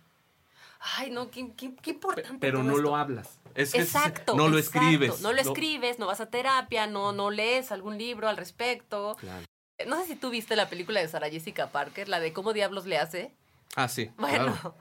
[0.80, 2.38] Ay, no, qué, qué- qué importante.
[2.40, 2.82] pero no esto.
[2.84, 3.40] lo hablas.
[3.56, 4.36] Es que Exacto.
[4.36, 4.80] no lo exacto.
[4.80, 5.20] escribes.
[5.22, 9.18] No lo escribes, no vas a terapia, no, no lees algún libro al respecto.
[9.20, 9.46] Claro.
[9.88, 12.86] No sé si tú viste la película de Sarah Jessica Parker, la de cómo diablos
[12.86, 13.34] le hace.
[13.76, 14.12] Ah, sí.
[14.18, 14.76] Bueno, claro.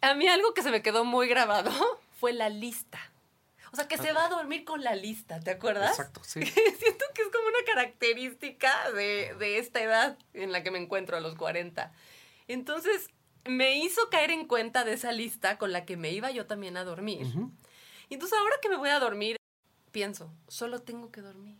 [0.00, 1.70] a mí algo que se me quedó muy grabado
[2.20, 2.98] fue la lista.
[3.72, 5.90] O sea, que se va a dormir con la lista, ¿te acuerdas?
[5.90, 6.40] Exacto, sí.
[6.44, 11.16] Siento que es como una característica de, de esta edad en la que me encuentro
[11.16, 11.92] a los 40.
[12.46, 13.08] Entonces,
[13.46, 16.76] me hizo caer en cuenta de esa lista con la que me iba yo también
[16.76, 17.26] a dormir.
[17.26, 17.52] Ujú.
[18.08, 19.36] Y entonces ahora que me voy a dormir,
[19.92, 21.58] pienso, solo tengo que dormir.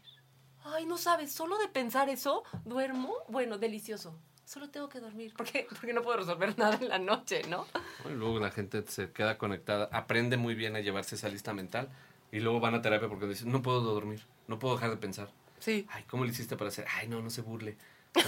[0.65, 4.19] Ay, no sabes, solo de pensar eso, duermo, bueno, delicioso.
[4.45, 7.67] Solo tengo que dormir, porque, porque no puedo resolver nada en la noche, ¿no?
[8.09, 11.89] Luego la gente se queda conectada, aprende muy bien a llevarse esa lista mental
[12.33, 15.31] Y luego van a terapia porque dicen, no puedo dormir, no puedo dejar de pensar.
[15.59, 15.87] Sí.
[15.89, 16.87] Ay, ¿cómo le hiciste para hacer?
[16.95, 17.77] Ay, no, no se burle.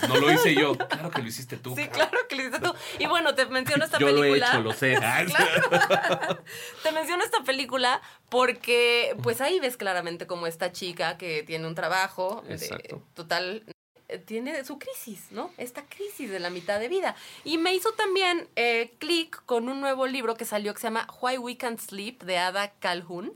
[0.08, 0.76] No lo hice yo.
[0.76, 1.74] Claro que lo hiciste tú.
[1.76, 2.74] Sí, claro que lo hiciste tú.
[2.98, 4.48] Y bueno, te menciono esta Yo lo he película.
[4.48, 4.96] hecho, lo sé.
[5.00, 6.42] Claro.
[6.82, 11.74] Te menciono esta película porque, pues ahí ves claramente como esta chica que tiene un
[11.74, 13.62] trabajo, de- total,
[14.08, 15.50] eh, tiene su crisis, ¿no?
[15.56, 17.14] Esta crisis de la mitad de vida.
[17.44, 21.06] Y me hizo también eh, clic con un nuevo libro que salió que se llama
[21.20, 23.32] Why We Can't Sleep de Ada Calhoun,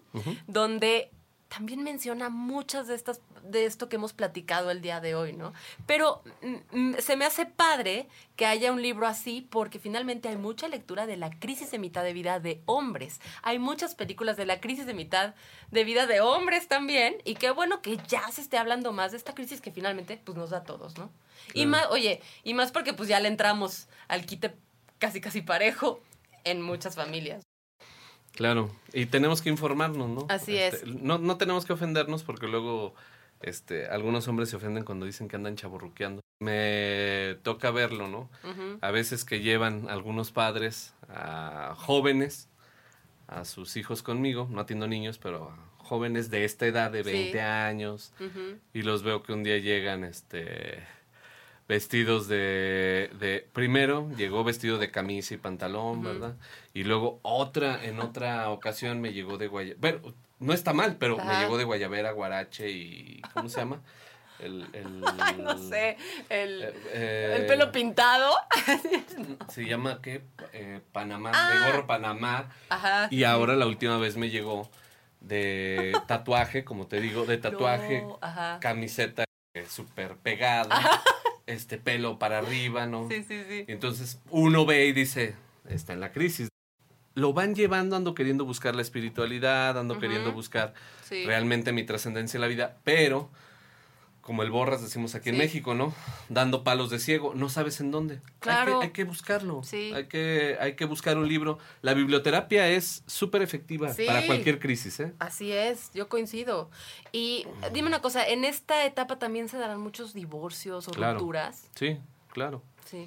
[0.46, 1.10] donde
[1.50, 5.52] también menciona muchas de estas de esto que hemos platicado el día de hoy, ¿no?
[5.84, 10.36] Pero mm, mm, se me hace padre que haya un libro así porque finalmente hay
[10.36, 13.20] mucha lectura de la crisis de mitad de vida de hombres.
[13.42, 15.34] Hay muchas películas de la crisis de mitad
[15.72, 19.16] de vida de hombres también y qué bueno que ya se esté hablando más de
[19.16, 21.10] esta crisis que finalmente pues nos da a todos, ¿no?
[21.52, 24.54] Y más, oye, y más porque pues ya le entramos al quite
[24.98, 26.00] casi casi parejo
[26.44, 27.42] en muchas familias.
[28.32, 30.26] Claro, y tenemos que informarnos, ¿no?
[30.28, 30.86] Así Este, es.
[30.86, 32.94] No, no tenemos que ofendernos porque luego
[33.42, 36.20] este, algunos hombres se ofenden cuando dicen que andan chaborruqueando.
[36.40, 38.30] Me toca verlo, ¿no?
[38.80, 42.48] A veces que llevan algunos padres a jóvenes,
[43.28, 47.10] a sus hijos conmigo, no atiendo niños, pero a jóvenes de esta edad, de Sí.
[47.10, 48.12] 20 años,
[48.72, 50.78] y los veo que un día llegan este
[51.70, 56.02] vestidos de, de primero llegó vestido de camisa y pantalón.
[56.02, 56.34] ¿verdad?
[56.74, 59.78] Y luego otra en otra ocasión me llegó de guayabera.
[59.80, 61.40] Bueno, no está mal, pero me Ajá.
[61.42, 63.80] llegó de guayabera, guarache y ¿cómo se llama?
[64.40, 65.96] El, el Ay, no sé,
[66.28, 68.34] el, eh, eh, el pelo pintado.
[69.48, 70.22] se llama qué?
[70.52, 71.50] Eh, Panamá, Ah.
[71.52, 72.50] de gorro Panamá.
[72.68, 73.06] Ajá.
[73.12, 74.68] Y ahora la última vez me llegó
[75.20, 78.58] de tatuaje, como te digo, de tatuaje, No, ajá.
[78.60, 79.22] camiseta
[79.54, 80.80] eh, súper pegada,
[81.50, 83.08] este pelo para arriba, ¿no?
[83.08, 83.64] Sí, sí, sí.
[83.68, 85.34] Y entonces uno ve y dice,
[85.68, 86.48] está en la crisis.
[87.14, 91.24] Lo van llevando, ando queriendo buscar la espiritualidad, ando queriendo buscar Sí.
[91.26, 93.30] realmente mi trascendencia en la vida, pero
[94.20, 95.38] como el borras decimos aquí en.
[95.38, 95.94] México, ¿no?
[96.28, 98.20] Dando palos de ciego, no sabes en dónde.
[98.38, 98.74] Claro.
[98.74, 99.62] Hay que, hay que buscarlo.
[99.62, 99.92] Sí.
[99.94, 101.58] Hay que, hay que buscar un libro.
[101.82, 104.04] La biblioterapia es súper efectiva Sí.
[104.06, 105.14] para cualquier crisis, ¿eh?
[105.18, 106.70] Así es, yo coincido.
[107.12, 111.14] Y eh, dime una cosa, en esta etapa también se darán muchos divorcios o Claro.
[111.18, 111.68] rupturas.
[111.74, 111.98] Sí,
[112.32, 112.62] claro.
[112.84, 113.06] Sí.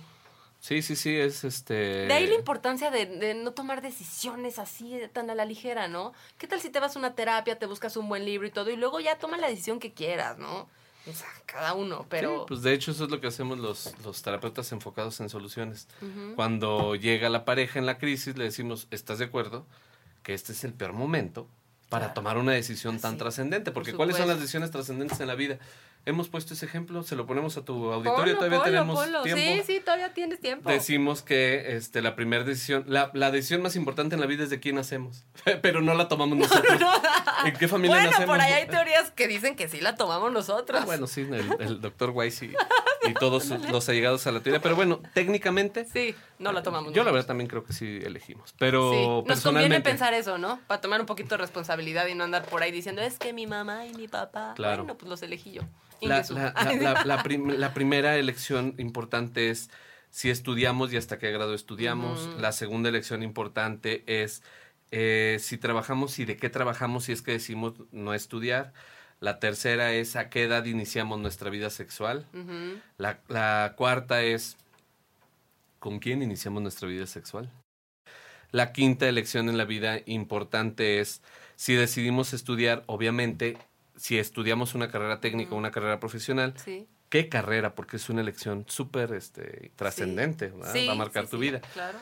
[0.59, 1.73] Sí, sí, sí, es este...
[1.73, 5.89] De ahí la importancia de, de no tomar decisiones así de tan a la ligera,
[5.89, 6.13] ¿no?
[6.37, 8.69] ¿Qué tal si te vas a una terapia, te buscas un buen libro y todo,
[8.69, 10.69] y luego ya toma la decisión que quieras, ¿no?
[11.05, 12.39] O sea, cada uno, pero...
[12.39, 15.87] Sí, pues de hecho eso es lo que hacemos los, los terapeutas enfocados en soluciones.
[16.35, 19.65] Cuando llega la pareja en la crisis, le decimos, ¿estás de acuerdo?
[20.23, 21.47] Que este es el peor momento
[21.89, 22.13] para Claro.
[22.15, 23.71] tomar una decisión tan trascendente.
[23.71, 25.59] por Porque ¿cuáles son las decisiones trascendentes en la vida?
[26.05, 29.41] Hemos puesto ese ejemplo, se lo ponemos a tu auditorio, todavía tenemos tiempo.
[29.41, 30.69] Sí, sí, todavía tienes tiempo.
[30.69, 34.49] Decimos que este, la primera decisión, la, la decisión más importante en la vida es
[34.49, 35.23] de quién nacemos,
[35.61, 36.81] pero no la tomamos nosotros.
[37.45, 38.35] ¿En qué familia bueno, nacemos?
[38.35, 40.81] por ahí hay teorías que dicen que sí la tomamos nosotros.
[40.81, 42.53] Ah, bueno, sí, el, el doctor Weiss y,
[43.07, 47.03] y todos los allegados a la teoría, pero bueno, técnicamente Sí, no la tomamos Yo
[47.03, 50.59] la verdad también creo que sí elegimos, pero Sí, nos conviene pensar eso, ¿no?
[50.67, 53.47] Para tomar un poquito de responsabilidad y no andar por ahí diciendo, es que mi
[53.47, 54.53] mamá y mi papá.
[54.55, 54.83] Claro.
[54.83, 55.61] Bueno, pues los elegí yo.
[56.01, 56.33] la, Ingesu.
[56.35, 59.69] la- la- la- la prim- la primera elección importante es
[60.09, 62.29] si estudiamos y hasta qué grado estudiamos.
[62.39, 64.43] La segunda elección importante es
[64.91, 68.73] eh, si trabajamos y de qué trabajamos si es que decimos no estudiar.
[69.23, 72.25] La tercera es a qué edad iniciamos nuestra vida sexual.
[72.97, 74.57] La, la cuarta es
[75.79, 77.49] con quién iniciamos nuestra vida sexual.
[78.51, 81.21] La quinta elección en la vida importante es
[81.55, 83.57] si decidimos estudiar, obviamente,
[83.95, 86.85] si estudiamos una carrera técnica o una carrera profesional, Sí.
[87.07, 87.75] ¿qué carrera?
[87.75, 91.61] Porque es una elección súper este, trascendente, va a marcar tu vida.
[91.71, 91.97] Claro.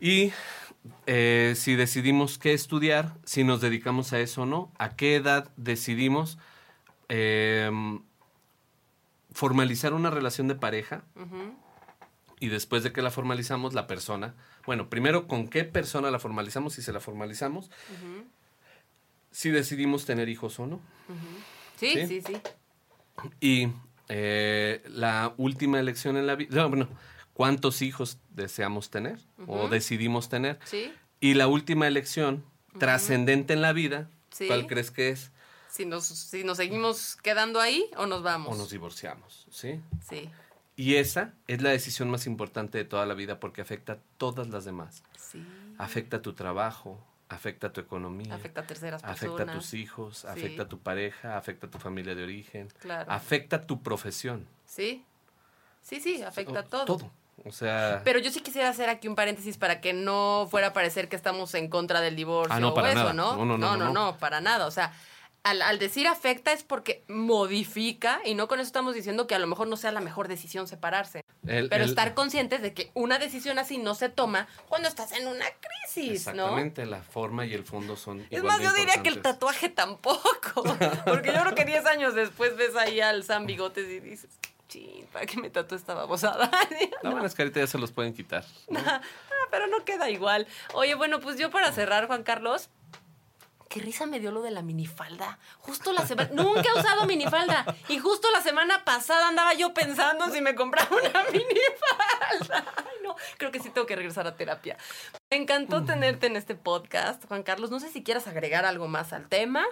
[0.00, 0.32] Y
[1.06, 5.50] eh, si decidimos qué estudiar, si nos dedicamos a eso o no, a qué edad
[5.56, 6.38] decidimos
[7.08, 8.00] em,
[9.32, 11.04] formalizar una relación de pareja
[12.38, 14.34] y después de que la formalizamos, la persona,
[14.66, 17.70] bueno, primero con qué persona la formalizamos, si se la formalizamos,
[19.30, 20.80] si decidimos tener hijos o no.
[21.76, 22.06] Sí, Sí.
[22.06, 22.40] sí, sí.
[23.40, 23.68] Y
[24.08, 26.88] eh, la última elección en la vida, bueno,
[27.40, 30.58] ¿cuántos hijos deseamos tener o decidimos tener?
[30.66, 30.92] Sí.
[31.20, 32.44] Y la última elección
[32.78, 34.46] trascendente en la vida, Sí.
[34.46, 35.32] ¿cuál crees que es?
[35.70, 38.54] Si nos, si nos seguimos quedando ahí o nos vamos.
[38.54, 39.80] O nos divorciamos, ¿sí?
[40.06, 40.28] Sí,
[40.76, 44.48] Y esa es la decisión más importante de toda la vida porque afecta a todas
[44.48, 45.02] las demás.
[45.16, 45.42] sí.
[45.78, 49.22] Afecta a tu trabajo, afecta a tu economía, Afecta a terceras personas.
[49.34, 53.10] afecta a tus hijos, afecta a tu pareja, afecta a tu familia de origen, Claro.
[53.10, 54.46] afecta a tu profesión.
[54.66, 55.06] Sí.
[55.82, 56.84] Sí, sí, afecta a todo.
[56.84, 57.10] Todo.
[57.44, 60.72] O sea, Pero yo sí quisiera hacer aquí un paréntesis para que no fuera a
[60.72, 63.12] parecer que estamos en contra del divorcio Ah, no, o eso, nada.
[63.12, 63.36] ¿no?
[63.36, 64.66] No, no, no, no, no, no, para nada.
[64.66, 64.92] O sea,
[65.42, 69.38] al, al decir afecta es porque modifica y no con eso estamos diciendo que a
[69.38, 71.24] lo mejor no sea la mejor decisión separarse.
[71.46, 75.12] el- Pero el- estar conscientes de que una decisión así no se toma cuando estás
[75.12, 76.32] en una crisis, ¿no?
[76.42, 80.20] Exactamente, la forma y el fondo son Es más, yo diría que el tatuaje tampoco.
[81.06, 84.30] Porque yo creo que 10 años después ves ahí al Sam Bigotes y dices,
[84.70, 86.50] chin, ¿para qué me tatué esta babosada?
[87.02, 88.44] La buena es que ahorita ya se los pueden quitar.
[88.68, 88.80] ¿no?
[88.80, 89.00] Ah,
[89.50, 90.46] pero no queda igual.
[90.74, 92.70] Oye, bueno, pues yo para cerrar, Juan Carlos.
[93.68, 95.38] Qué risa me dio lo de la minifalda.
[95.60, 96.28] Justo la semana.
[96.32, 97.64] Nunca he usado minifalda.
[97.88, 102.64] Y justo la semana pasada andaba yo pensando si me compraba una minifalda.
[102.78, 103.14] Ay, no.
[103.38, 104.76] Creo que sí tengo que regresar a terapia.
[105.30, 107.70] Me encantó tenerte en este podcast, Juan Carlos.
[107.70, 109.64] No sé si quieras agregar algo más al tema.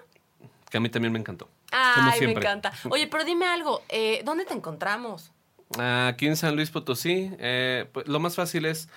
[0.70, 1.48] Que a mí también me encantó.
[1.70, 2.72] Ay, me encanta.
[2.90, 3.82] Oye, pero dime algo.
[3.88, 5.30] eh, ¿Dónde te encontramos?
[5.78, 8.88] Aquí en San Luis Potosí, eh, pues, lo más fácil es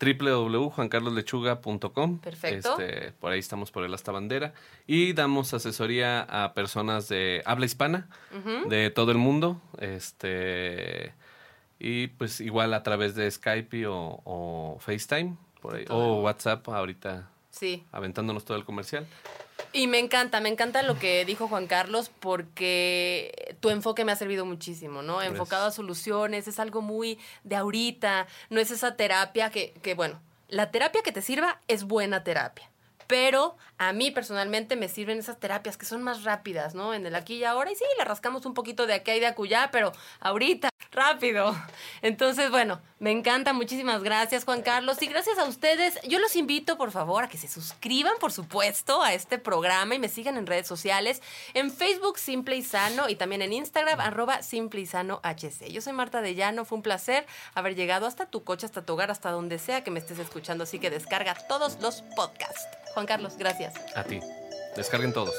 [0.00, 2.18] www.juancarloslechuga.com.
[2.20, 2.78] Perfecto.
[2.78, 4.52] Este, por ahí estamos por el hasta bandera.
[4.86, 8.08] Y damos asesoría a personas de habla hispana
[8.68, 9.60] de todo el mundo.
[9.78, 11.14] Este
[11.78, 16.22] y pues igual a través de Skype o, o FaceTime por ahí, o.
[16.22, 17.28] WhatsApp ahorita
[17.58, 17.84] Sí.
[17.90, 19.06] aventándonos todo el comercial.
[19.72, 24.16] Y me encanta, me encanta lo que dijo Juan Carlos porque tu enfoque me ha
[24.16, 25.22] servido muchísimo, ¿no?
[25.22, 30.20] Enfocado a soluciones, es algo muy de ahorita, no es esa terapia que, que, bueno,
[30.48, 32.70] la terapia que te sirva es buena terapia.
[33.06, 36.94] Pero a mí personalmente me sirven esas terapias que son más rápidas, ¿no?
[36.94, 37.70] En el aquí y ahora.
[37.70, 41.54] Y sí, le rascamos un poquito de aquí y de acullá, pero ahorita, rápido.
[42.02, 43.52] Entonces, bueno, me encanta.
[43.52, 45.00] Muchísimas gracias, Juan Carlos.
[45.02, 46.00] Y gracias a ustedes.
[46.08, 49.98] Yo los invito, por favor, a que se suscriban, por supuesto, a este programa y
[49.98, 51.20] me sigan en redes sociales.
[51.54, 53.08] En Facebook, Simple y Sano.
[53.08, 55.70] Y también en Instagram, arroba Simple y Sano HC.
[55.70, 56.64] Yo soy Marta de Llano.
[56.64, 59.90] Fue un placer haber llegado hasta tu coche, hasta tu hogar, hasta donde sea que
[59.90, 60.64] me estés escuchando.
[60.64, 62.85] Así que descarga todos los podcasts.
[62.96, 63.74] Juan Carlos, gracias.
[63.94, 64.20] A ti.
[64.74, 65.34] Descarguen todos.